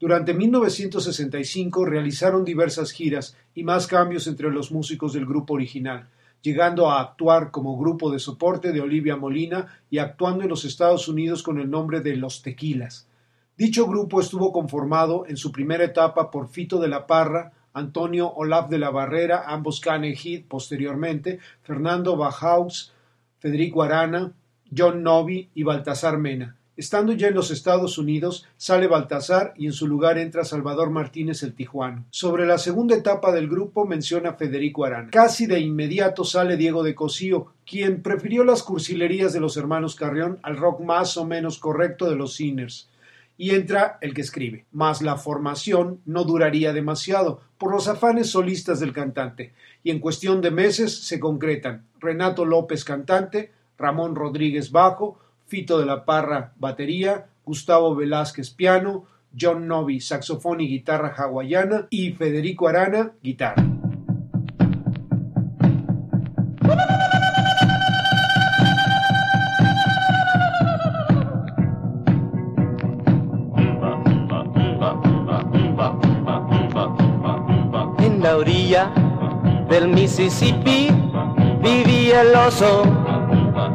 Durante 0.00 0.34
1965 0.34 1.84
realizaron 1.84 2.44
diversas 2.44 2.92
giras 2.92 3.36
y 3.54 3.64
más 3.64 3.86
cambios 3.86 4.26
entre 4.26 4.50
los 4.50 4.70
músicos 4.70 5.12
del 5.12 5.26
grupo 5.26 5.54
original, 5.54 6.09
llegando 6.42 6.90
a 6.90 7.00
actuar 7.00 7.50
como 7.50 7.76
grupo 7.76 8.11
de 8.11 8.20
soporte 8.20 8.72
de 8.72 8.80
Olivia 8.80 9.16
Molina 9.16 9.80
y 9.90 9.98
actuando 9.98 10.44
en 10.44 10.50
los 10.50 10.64
Estados 10.64 11.09
Unidos 11.09 11.42
con 11.42 11.59
el 11.59 11.68
nombre 11.68 12.00
de 12.00 12.16
Los 12.16 12.42
Tequilas. 12.42 13.07
Dicho 13.59 13.88
grupo 13.88 14.20
estuvo 14.20 14.52
conformado 14.52 15.24
en 15.26 15.36
su 15.36 15.50
primera 15.50 15.82
etapa 15.82 16.30
por 16.30 16.46
Fito 16.46 16.78
de 16.78 16.86
la 16.86 17.09
Parra, 17.09 17.50
Antonio 17.72 18.32
Olaf 18.34 18.70
de 18.70 18.78
la 18.78 18.90
Barrera, 18.90 19.46
ambos 19.48 19.80
Cane 19.80 20.14
Heat 20.14 20.44
posteriormente, 20.46 21.40
Fernando 21.62 22.16
Bajaus, 22.16 22.92
Federico 23.40 23.82
Arana, 23.82 24.32
John 24.74 25.02
Novi 25.02 25.48
y 25.56 25.64
Baltasar 25.64 26.18
Mena. 26.18 26.54
Estando 26.76 27.14
ya 27.14 27.26
en 27.26 27.34
los 27.34 27.50
Estados 27.50 27.98
Unidos, 27.98 28.46
sale 28.56 28.86
Baltasar 28.86 29.54
y 29.56 29.66
en 29.66 29.72
su 29.72 29.88
lugar 29.88 30.18
entra 30.18 30.44
Salvador 30.44 30.90
Martínez 30.90 31.42
el 31.42 31.54
Tijuano. 31.54 32.04
Sobre 32.11 32.46
la 32.46 32.59
segunda 32.59 32.94
etapa 32.94 33.32
del 33.32 33.48
grupo 33.48 33.84
menciona 33.84 34.34
Federico 34.34 34.84
Arana. 34.84 35.11
Casi 35.11 35.48
de 35.48 35.59
inmediato 35.59 36.22
sale 36.22 36.56
Diego 36.56 36.84
de 36.84 36.94
Cosío, 36.94 37.54
quien 37.66 38.02
prefirió 38.02 38.44
las 38.44 38.62
cursilerías 38.62 39.32
de 39.32 39.40
los 39.40 39.56
hermanos 39.56 39.96
Carrión 39.96 40.38
al 40.44 40.56
rock 40.56 40.78
más 40.82 41.16
o 41.16 41.24
menos 41.24 41.59
correcto 41.59 42.09
de 42.09 42.14
los 42.14 42.34
Sinners. 42.34 42.88
Y 43.39 43.55
entra 43.55 43.99
el 44.03 44.12
que 44.12 44.20
escribe. 44.20 44.66
Mas 44.72 45.01
la 45.01 45.16
formación 45.16 46.01
no 46.05 46.24
duraría 46.24 46.74
demasiado, 46.74 47.41
por 47.57 47.72
los 47.72 47.89
afanes 47.89 48.30
solistas 48.30 48.80
del 48.80 48.93
cantante, 48.93 49.55
y 49.82 49.91
en 49.91 50.01
cuestión 50.01 50.43
de 50.43 50.51
meses 50.51 51.07
se 51.07 51.18
concretan 51.18 51.86
Renato 52.01 52.45
López 52.45 52.84
cantante, 52.84 53.53
Ramón 53.78 54.14
Rodríguez 54.14 54.70
bajo, 54.70 55.18
Fito 55.47 55.78
de 55.78 55.86
la 55.86 56.05
Parra 56.05 56.53
batería, 56.59 57.28
Gustavo 57.45 57.95
Velázquez 57.95 58.51
piano, 58.51 59.07
John 59.39 59.66
Novi 59.66 60.01
saxofón 60.01 60.61
y 60.61 60.68
guitarra 60.68 61.14
hawaiana 61.16 61.86
y 61.91 62.12
Federico 62.12 62.68
Arana 62.68 63.12
guitarra. 63.22 63.78
Del 78.68 79.88
Mississippi 79.88 80.88
vivía 81.62 82.20
el 82.20 82.34
oso 82.34 82.82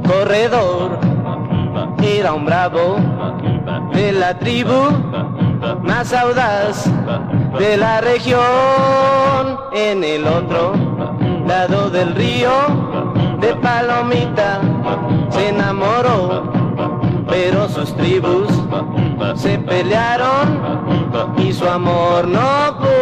corredor. 0.06 1.00
Era 2.04 2.34
un 2.34 2.46
bravo 2.46 2.98
de 3.92 4.12
la 4.12 4.38
tribu 4.38 4.92
más 5.82 6.14
audaz 6.14 6.86
de 7.58 7.76
la 7.76 8.02
región. 8.02 8.42
En 9.74 10.04
el 10.04 10.28
otro 10.28 10.74
lado 11.48 11.90
del 11.90 12.14
río, 12.14 12.52
de 13.40 13.56
Palomita, 13.56 14.62
se 15.32 15.50
enamoró, 15.50 16.52
pero 17.28 17.68
sus 17.68 17.96
tribus 17.96 18.48
se 19.34 19.58
pelearon 19.58 20.62
y 21.38 21.52
su 21.52 21.68
amor 21.68 22.28
no 22.28 22.78
pudo 22.78 22.93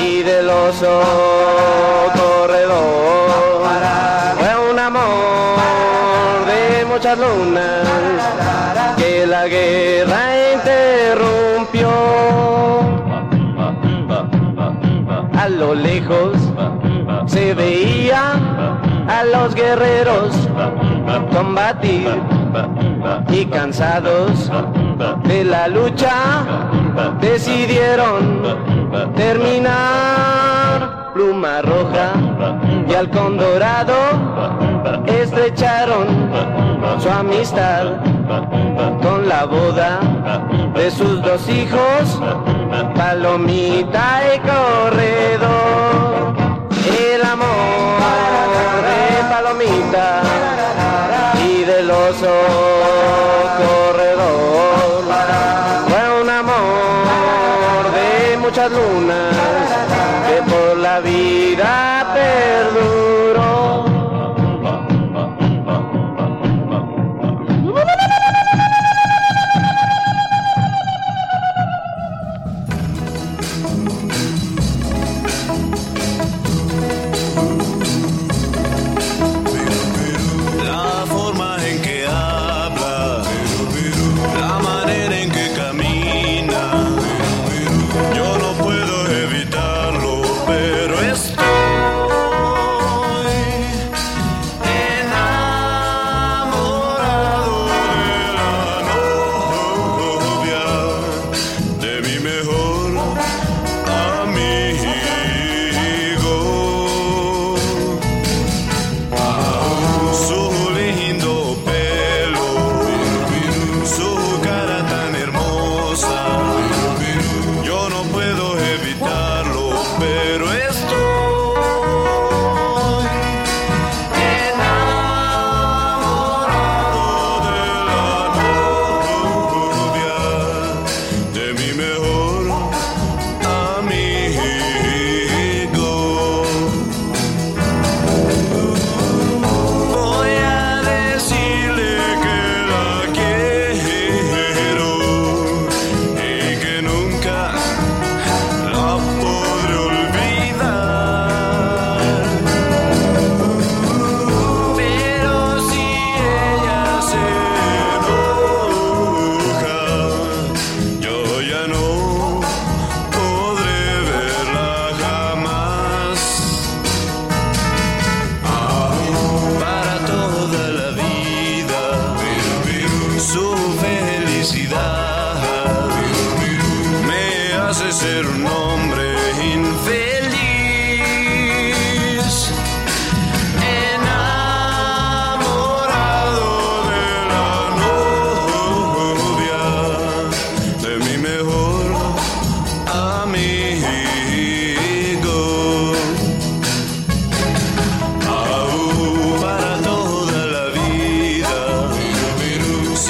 y 0.00 0.22
del 0.22 0.50
oso 0.50 1.00
corredor. 2.12 3.62
Fue 4.36 4.70
un 4.70 4.78
amor 4.78 6.46
de 6.46 6.84
muchas 6.86 7.18
lunas 7.18 7.86
que 8.96 9.26
la 9.26 9.46
guerra 9.46 10.52
interrumpió. 10.54 11.90
A 15.38 15.48
lo 15.48 15.74
lejos 15.74 16.36
se 17.26 17.54
veía 17.54 18.32
a 19.08 19.24
los 19.24 19.54
guerreros 19.54 20.34
combatir 21.32 22.20
y 23.28 23.46
cansados 23.46 24.50
de 25.24 25.44
la 25.44 25.68
lucha 25.68 26.44
decidieron 27.20 28.42
terminar. 29.14 31.02
Pluma 31.14 31.60
roja 31.60 32.12
y 32.88 32.94
halcón 32.94 33.36
dorado 33.36 33.94
estrecharon 35.06 36.30
su 36.98 37.10
amistad 37.10 37.96
con 39.02 39.28
la 39.28 39.44
boda 39.44 40.00
de 40.74 40.90
sus 40.90 41.22
dos 41.22 41.46
hijos 41.50 42.18
palomita 42.94 44.22
y 44.34 44.38
corredor. 44.38 45.52
El 47.14 47.22
amor 47.22 48.82
de 48.88 49.24
palomita 49.28 50.22
y 51.92 51.94
del 51.94 52.08
oso 52.08 52.32
corredor 53.58 55.04
fue 55.88 56.22
un 56.22 56.30
amor 56.30 57.92
de 57.92 58.36
muchas 58.38 58.70
lunas 58.70 58.91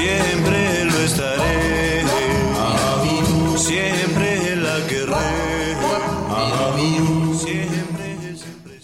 siempre 0.03 0.85
lo 0.85 0.99
estaré, 0.99 2.03
siempre 3.57 4.57
la 4.57 4.87
querré, 4.89 5.77
siempre, 7.39 8.37
siempre. 8.37 8.81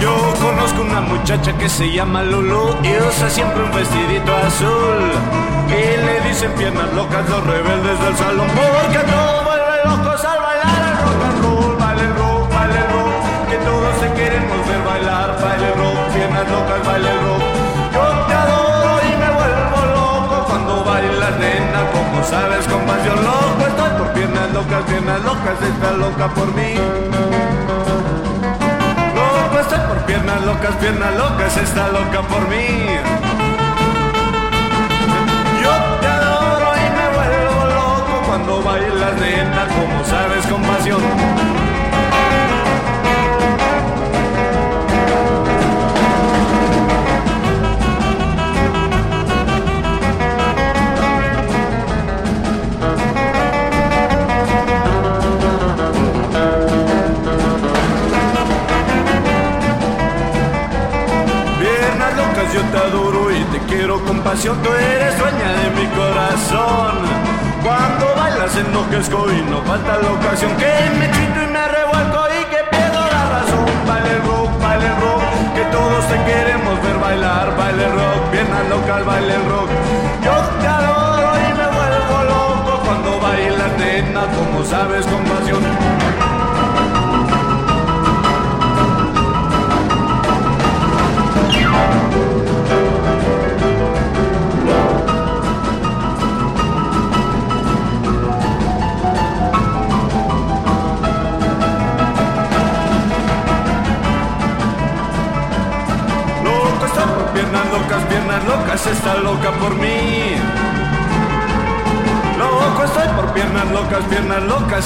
Yo 0.00 0.34
conozco 0.40 0.82
una 0.82 1.00
muchacha 1.00 1.56
que 1.56 1.68
se 1.68 1.90
llama 1.92 2.22
Lulu 2.22 2.76
y 2.82 2.96
usa 3.08 3.30
siempre 3.30 3.62
un 3.62 3.72
vestidito 3.72 4.36
azul. 4.36 5.00
Y 5.68 5.96
le 6.06 6.28
dicen 6.28 6.52
piernas 6.52 6.92
locas 6.94 7.28
los 7.28 7.44
rebeldes 7.44 8.00
del 8.00 8.16
salón 8.16 8.46
porque 8.54 8.98
todo 9.10 9.44
vuelve 9.44 9.76
locos 9.84 10.24
al 10.24 10.45
piernas 16.16 16.48
locas, 16.50 16.86
baile 16.86 17.10
el 17.10 17.20
rock. 17.26 17.42
Yo 17.94 18.04
te 18.26 18.34
adoro 18.34 18.92
y 19.08 19.12
me 19.22 19.30
vuelvo 19.38 19.78
loco 19.96 20.36
cuando 20.48 20.84
bailas 20.84 21.34
nena, 21.38 21.80
como 21.92 22.24
sabes 22.24 22.64
con 22.66 22.80
pasión 22.90 23.18
loco 23.22 23.62
estoy 23.70 23.90
por 23.98 24.08
piernas 24.16 24.48
locas, 24.52 24.82
piernas 24.90 25.20
locas, 25.28 25.56
está 25.70 25.90
loca 25.92 26.26
por 26.36 26.48
mí. 26.56 26.70
Loco 29.18 29.60
estoy 29.60 29.82
por 29.88 29.98
piernas 30.08 30.40
locas, 30.44 30.74
piernas 30.80 31.14
locas, 31.16 31.56
está 31.56 31.88
loca 31.88 32.20
por 32.32 32.42
mí. 32.48 32.66
Yo 35.62 35.72
te 36.00 36.06
adoro 36.18 36.68
y 36.84 36.86
me 36.96 37.06
vuelvo 37.16 37.60
loco 37.78 38.14
cuando 38.26 38.62
bailas 38.62 39.14
nena, 39.20 39.62
como 39.76 40.04
sabes 40.04 40.46
con 40.46 40.62
pasión. 40.62 41.55
Quiero 63.96 64.04
con. 64.04 64.56
Tú 64.62 64.70
eres 64.72 65.18
dueña 65.18 65.52
de 65.60 65.70
mi 65.70 65.86
corazón. 65.94 66.94
Cuando 67.62 68.14
bailas 68.16 68.56
enloquezco 68.56 69.26
y 69.32 69.42
no 69.50 69.62
falta 69.62 69.98
la 69.98 70.10
ocasión 70.12 70.52
que 70.56 70.72
me 70.98 71.10
chito 71.10 71.42
y 71.42 71.52
me 71.52 71.68
revuelco 71.68 72.20
y 72.30 72.44
que 72.52 72.60
pierdo 72.70 73.00
la 73.00 73.22
razón. 73.36 73.66
Baile 73.86 74.18
rock, 74.20 74.50
baile 74.62 74.90
rock, 75.00 75.22
que 75.54 75.64
todos 75.76 76.08
te 76.08 76.16
queremos 76.24 76.82
ver 76.82 76.98
bailar. 76.98 77.56
Baile 77.56 77.88
rock, 77.88 78.30
piernas 78.30 78.68
local, 78.68 79.04
baile 79.04 79.38
rock. 79.48 79.70
Yo 80.24 80.34
te 80.60 80.66
adoro 80.66 81.28
y 81.36 81.52
me 81.58 81.66
vuelvo 81.76 82.18
loco 82.24 82.80
cuando 82.84 83.20
bailas 83.20 83.72
nena, 83.78 84.22
como 84.36 84.64
sabes 84.64 85.06
con 85.06 85.24
pasión. 85.24 86.35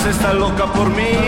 Está 0.07 0.32
loca 0.32 0.66
por 0.72 0.88
mí. 0.90 1.20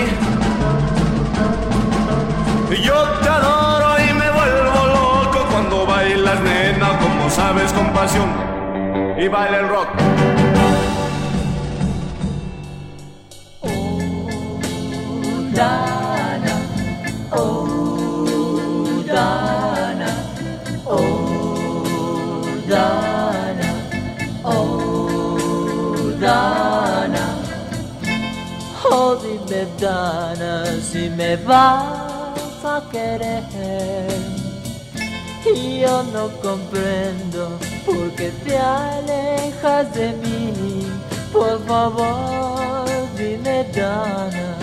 Vas 31.46 32.64
a 32.64 32.82
querer. 32.90 33.42
Y 35.44 35.80
yo 35.80 36.02
no 36.04 36.28
comprendo 36.40 37.58
por 37.84 38.10
qué 38.12 38.30
te 38.44 38.56
alejas 38.56 39.92
de 39.94 40.12
mí. 40.12 40.86
Por 41.32 41.64
favor, 41.66 42.86
dime 43.16 43.64
Dana 43.74 44.56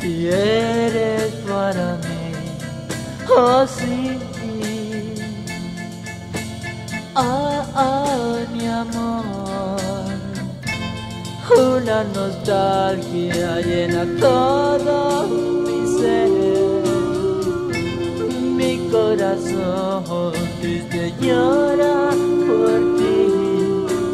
si 0.00 0.28
eres 0.28 1.32
para 1.46 1.96
mí. 1.96 2.32
Oh 3.28 3.66
sí. 3.66 4.18
Oh, 7.16 7.62
oh, 7.76 8.36
mi 8.52 8.66
amor. 8.66 9.34
Una 11.56 12.02
nostalgia 12.04 13.60
llena 13.60 14.04
todo 14.18 15.53
corazón 18.94 20.32
triste 20.60 21.12
llora 21.20 22.10
por 22.46 22.80
ti. 22.98 23.18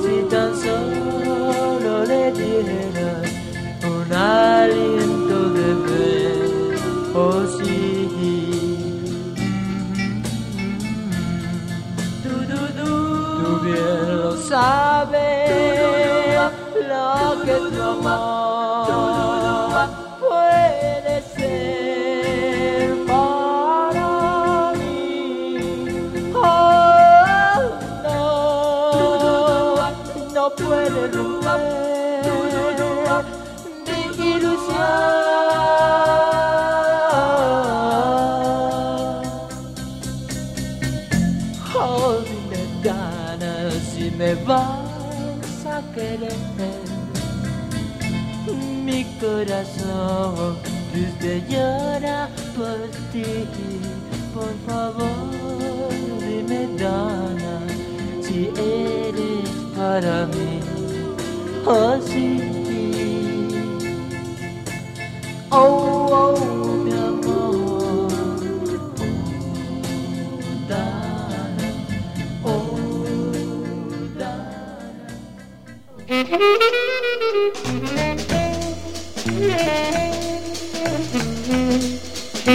Si 0.02 0.16
tan 0.32 0.50
solo 0.64 1.92
le 2.10 2.32
dieras 2.32 3.28
un 3.94 4.12
aliento 4.12 5.36
de 5.56 5.68
ver, 5.86 6.78
oh 7.14 7.42
sí. 7.56 7.76
Tú 12.22 13.50
bien 13.64 14.18
lo 14.22 14.32
sabes, 14.36 15.50
lo 16.88 17.42
que 17.44 17.56
tu 17.76 17.82
amor 17.82 18.49
Corazón 49.40 50.58
triste 50.92 51.42
llora 51.48 52.28
por 52.54 52.90
ti. 53.10 53.24
Por 54.34 54.52
favor, 54.66 55.08
dime 56.20 56.68
Dana 56.76 57.56
si 58.20 58.50
eres 58.54 59.48
para 59.74 60.26
mí. 60.26 60.60
Oh, 61.64 61.96
sí. 62.06 62.28
Oh, 65.50 66.36
oh, 66.36 66.74
mi 66.84 66.92
amor. 66.92 68.10
Dana, 70.68 71.68
oh, 72.44 72.76
Dana. 74.18 74.80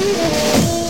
Música 0.00 0.89